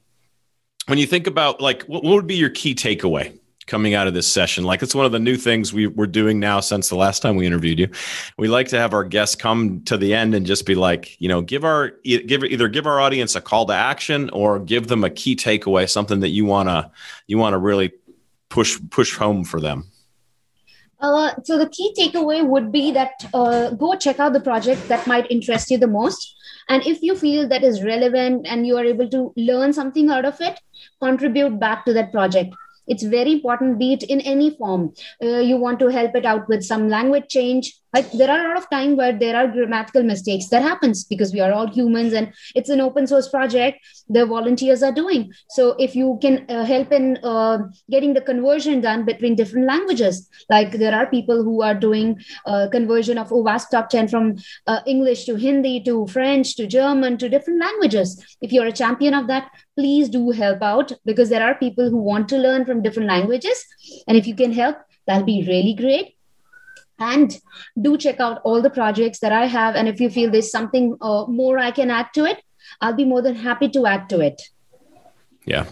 when 0.87 0.99
you 0.99 1.07
think 1.07 1.27
about 1.27 1.61
like 1.61 1.83
what 1.85 2.05
would 2.05 2.29
be 2.29 2.37
your 2.37 2.51
key 2.51 2.77
takeaway 2.77 3.40
coming 3.67 3.95
out 3.95 4.07
of 4.07 4.15
this 4.15 4.27
session. 4.27 4.65
Like 4.65 4.83
it's 4.83 4.95
one 4.95 5.07
of 5.07 5.13
the 5.13 5.19
new 5.19 5.37
things 5.37 5.73
we, 5.73 5.87
we're 5.87 6.07
doing 6.07 6.41
now 6.41 6.61
since 6.61 6.89
the 6.89 6.97
last 6.97 7.21
time 7.21 7.37
we 7.37 7.47
interviewed 7.47 7.79
you. 7.79 7.89
We 8.37 8.49
like 8.49 8.69
to 8.69 8.79
have 8.79 8.93
our 8.93 9.05
guests 9.05 9.37
come 9.37 9.83
to 9.85 9.97
the 9.97 10.15
end 10.15 10.35
and 10.35 10.45
just 10.47 10.67
be 10.67 10.75
like, 10.75 11.21
you 11.21 11.29
know, 11.29 11.43
give 11.43 11.65
our 11.65 11.93
give 12.05 12.45
either 12.45 12.69
give 12.69 12.87
our 12.87 13.01
audience 13.01 13.37
a 13.37 13.41
call 13.41 13.67
to 13.67 13.75
action 13.75 14.31
or 14.31 14.59
give 14.59 14.89
them 14.89 15.05
a 15.05 15.11
key 15.11 15.37
takeaway, 15.37 15.89
something 15.89 16.21
that 16.21 16.31
you 16.31 16.45
wanna 16.45 16.91
you 17.27 17.39
wanna 17.39 17.59
really 17.59 17.93
push 18.49 18.79
push 18.91 19.17
home 19.17 19.45
for 19.45 19.61
them. 19.61 19.91
Uh, 21.01 21.33
so 21.45 21.57
the 21.57 21.69
key 21.69 21.95
takeaway 21.99 22.47
would 22.47 22.71
be 22.71 22.93
that 22.93 23.13
uh, 23.33 23.71
go 23.71 23.95
check 23.95 24.21
out 24.21 24.35
the 24.35 24.41
project 24.41 24.87
that 24.89 25.07
might 25.07 25.31
interest 25.31 25.71
you 25.71 25.79
the 25.79 25.87
most 25.87 26.37
and 26.69 26.87
if 26.87 27.03
you 27.03 27.17
feel 27.17 27.49
that 27.49 27.65
is 27.65 27.83
relevant 27.83 28.47
and 28.47 28.67
you 28.67 28.77
are 28.77 28.85
able 28.85 29.09
to 29.09 29.33
learn 29.37 29.73
something 29.73 30.11
out 30.11 30.25
of 30.25 30.41
it 30.41 30.61
contribute 31.03 31.59
back 31.59 31.85
to 31.85 31.93
that 31.93 32.13
project 32.13 32.55
it's 32.91 33.05
very 33.05 33.33
important 33.33 33.79
be 33.79 33.93
it 33.95 34.03
in 34.03 34.21
any 34.21 34.51
form. 34.57 34.93
Uh, 35.23 35.39
you 35.51 35.57
want 35.57 35.79
to 35.79 35.89
help 35.89 36.15
it 36.15 36.27
out 36.27 36.49
with 36.49 36.63
some 36.63 36.89
language 36.89 37.29
change 37.29 37.73
like 37.93 38.11
there 38.13 38.31
are 38.31 38.45
a 38.45 38.49
lot 38.49 38.57
of 38.57 38.71
time 38.71 38.97
where 38.97 39.13
there 39.13 39.37
are 39.37 39.49
grammatical 39.49 40.03
mistakes 40.03 40.49
that 40.49 40.63
happens 40.63 41.05
because 41.05 41.33
we 41.33 41.41
are 41.41 41.53
all 41.53 41.67
humans 41.67 42.13
and 42.13 42.33
it's 42.55 42.69
an 42.69 42.81
open 42.81 43.07
source 43.07 43.29
project 43.29 43.79
the 44.09 44.27
volunteers 44.27 44.83
are 44.83 44.93
doing. 44.93 45.33
So 45.49 45.77
if 45.79 45.95
you 45.95 46.19
can 46.21 46.47
uh, 46.49 46.65
help 46.65 46.93
in 46.93 47.19
uh, 47.23 47.59
getting 47.91 48.15
the 48.15 48.21
conversion 48.21 48.81
done 48.81 49.05
between 49.05 49.35
different 49.35 49.67
languages 49.67 50.29
like 50.49 50.73
there 50.73 50.95
are 50.95 51.07
people 51.07 51.43
who 51.43 51.63
are 51.63 51.75
doing 51.75 52.21
uh, 52.47 52.69
conversion 52.71 53.19
of 53.19 53.31
OWASP 53.31 53.71
top 53.71 53.91
10 53.91 54.09
from 54.09 54.37
uh, 54.67 54.81
english 54.87 55.25
to 55.25 55.37
hindi 55.37 55.81
to 55.85 56.07
french 56.07 56.57
to 56.57 56.67
german 56.67 57.19
to 57.19 57.29
different 57.29 57.61
languages. 57.61 58.37
If 58.41 58.53
you're 58.53 58.67
a 58.67 58.73
champion 58.73 59.15
of 59.15 59.27
that 59.29 59.51
please 59.79 60.09
do 60.09 60.31
help 60.31 60.63
out 60.63 60.93
because 61.05 61.29
there 61.31 61.43
are 61.43 61.55
people 61.55 61.91
who 61.91 61.99
want 61.99 62.29
to 62.29 62.39
learn 62.39 62.65
from 62.65 62.83
different 62.83 63.09
languages 63.09 63.65
and 64.07 64.17
if 64.17 64.27
you 64.27 64.35
can 64.35 64.53
help 64.53 64.77
that'll 65.07 65.25
be 65.25 65.45
really 65.47 65.75
great 65.75 66.17
and 67.01 67.37
do 67.81 67.97
check 67.97 68.21
out 68.21 68.41
all 68.45 68.63
the 68.63 68.71
projects 68.71 69.21
that 69.21 69.33
i 69.33 69.47
have. 69.47 69.75
And 69.75 69.89
if 69.89 70.01
you 70.01 70.11
feel 70.11 70.31
there's 70.31 70.51
something 70.51 70.97
uh, 71.01 71.25
more 71.27 71.59
i 71.59 71.71
can 71.71 71.91
add 71.91 72.09
to 72.15 72.25
it 72.25 72.43
i'll 72.81 72.95
be 72.95 73.05
more 73.05 73.23
than 73.23 73.35
happy 73.35 73.69
to 73.71 73.87
add 73.87 74.09
to 74.11 74.21
it. 74.21 74.43
Yeah. 75.47 75.67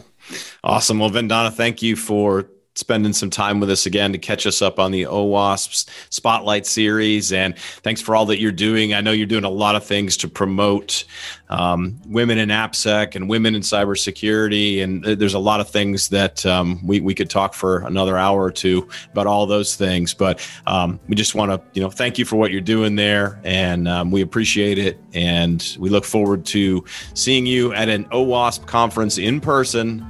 Awesome. 0.64 0.98
Well 0.98 1.10
vandana 1.10 1.52
thank 1.52 1.82
you 1.82 1.96
for 1.96 2.50
spending 2.78 3.12
some 3.12 3.28
time 3.28 3.58
with 3.58 3.68
us 3.70 3.86
again 3.86 4.12
to 4.12 4.18
catch 4.18 4.46
us 4.46 4.62
up 4.62 4.78
on 4.78 4.92
the 4.92 5.02
OWASP 5.02 5.90
Spotlight 6.10 6.64
series. 6.64 7.32
And 7.32 7.58
thanks 7.58 8.00
for 8.00 8.14
all 8.14 8.24
that 8.26 8.38
you're 8.38 8.52
doing. 8.52 8.94
I 8.94 9.00
know 9.00 9.10
you're 9.10 9.26
doing 9.26 9.42
a 9.42 9.50
lot 9.50 9.74
of 9.74 9.84
things 9.84 10.16
to 10.18 10.28
promote 10.28 11.04
um, 11.48 11.98
women 12.06 12.38
in 12.38 12.50
AppSec 12.50 13.16
and 13.16 13.28
women 13.28 13.56
in 13.56 13.62
cybersecurity. 13.62 14.80
And 14.80 15.02
there's 15.02 15.34
a 15.34 15.40
lot 15.40 15.58
of 15.58 15.68
things 15.68 16.10
that 16.10 16.46
um, 16.46 16.86
we, 16.86 17.00
we 17.00 17.14
could 17.14 17.28
talk 17.28 17.52
for 17.52 17.78
another 17.78 18.16
hour 18.16 18.40
or 18.40 18.52
two 18.52 18.88
about 19.10 19.26
all 19.26 19.44
those 19.44 19.74
things. 19.74 20.14
But 20.14 20.48
um, 20.68 21.00
we 21.08 21.16
just 21.16 21.34
want 21.34 21.50
to, 21.50 21.60
you 21.72 21.82
know, 21.82 21.90
thank 21.90 22.16
you 22.16 22.24
for 22.24 22.36
what 22.36 22.52
you're 22.52 22.60
doing 22.60 22.94
there. 22.94 23.40
And 23.42 23.88
um, 23.88 24.12
we 24.12 24.20
appreciate 24.20 24.78
it. 24.78 25.00
And 25.14 25.76
we 25.80 25.90
look 25.90 26.04
forward 26.04 26.46
to 26.46 26.84
seeing 27.14 27.44
you 27.44 27.72
at 27.72 27.88
an 27.88 28.04
OWASP 28.10 28.66
conference 28.66 29.18
in 29.18 29.40
person 29.40 30.06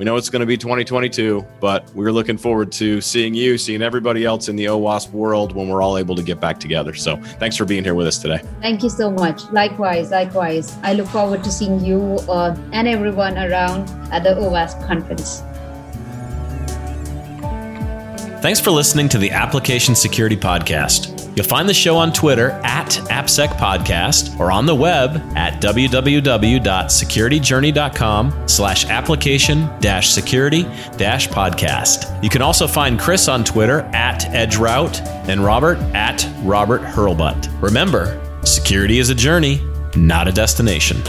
we 0.00 0.06
know 0.06 0.16
it's 0.16 0.30
going 0.30 0.40
to 0.40 0.46
be 0.46 0.56
2022, 0.56 1.46
but 1.60 1.86
we're 1.94 2.10
looking 2.10 2.38
forward 2.38 2.72
to 2.72 3.02
seeing 3.02 3.34
you, 3.34 3.58
seeing 3.58 3.82
everybody 3.82 4.24
else 4.24 4.48
in 4.48 4.56
the 4.56 4.64
OWASP 4.64 5.10
world 5.10 5.54
when 5.54 5.68
we're 5.68 5.82
all 5.82 5.98
able 5.98 6.14
to 6.14 6.22
get 6.22 6.40
back 6.40 6.58
together. 6.58 6.94
So 6.94 7.18
thanks 7.38 7.54
for 7.54 7.66
being 7.66 7.84
here 7.84 7.94
with 7.94 8.06
us 8.06 8.18
today. 8.18 8.40
Thank 8.62 8.82
you 8.82 8.88
so 8.88 9.10
much. 9.10 9.42
Likewise, 9.52 10.10
likewise. 10.10 10.78
I 10.82 10.94
look 10.94 11.06
forward 11.08 11.44
to 11.44 11.52
seeing 11.52 11.84
you 11.84 12.18
uh, 12.30 12.56
and 12.72 12.88
everyone 12.88 13.36
around 13.36 13.90
at 14.10 14.22
the 14.22 14.30
OWASP 14.30 14.86
conference. 14.86 15.42
Thanks 18.40 18.58
for 18.58 18.70
listening 18.70 19.10
to 19.10 19.18
the 19.18 19.30
Application 19.32 19.94
Security 19.94 20.34
Podcast. 20.34 21.09
You'll 21.36 21.46
find 21.46 21.68
the 21.68 21.74
show 21.74 21.96
on 21.96 22.12
Twitter 22.12 22.50
at 22.64 22.88
AppSec 23.08 23.50
Podcast 23.56 24.38
or 24.40 24.50
on 24.50 24.66
the 24.66 24.74
web 24.74 25.16
at 25.36 25.62
www.securityjourney.com 25.62 28.48
slash 28.48 28.84
application 28.86 29.68
dash 29.80 30.10
security 30.10 30.64
dash 30.96 31.28
podcast. 31.28 32.20
You 32.22 32.28
can 32.28 32.42
also 32.42 32.66
find 32.66 32.98
Chris 32.98 33.28
on 33.28 33.44
Twitter 33.44 33.80
at 33.92 34.22
EdgeRoute 34.22 35.00
and 35.28 35.44
Robert 35.44 35.78
at 35.94 36.28
Robert 36.42 36.82
Hurlbut. 36.82 37.62
Remember, 37.62 38.20
security 38.44 38.98
is 38.98 39.10
a 39.10 39.14
journey, 39.14 39.60
not 39.94 40.26
a 40.28 40.32
destination. 40.32 41.00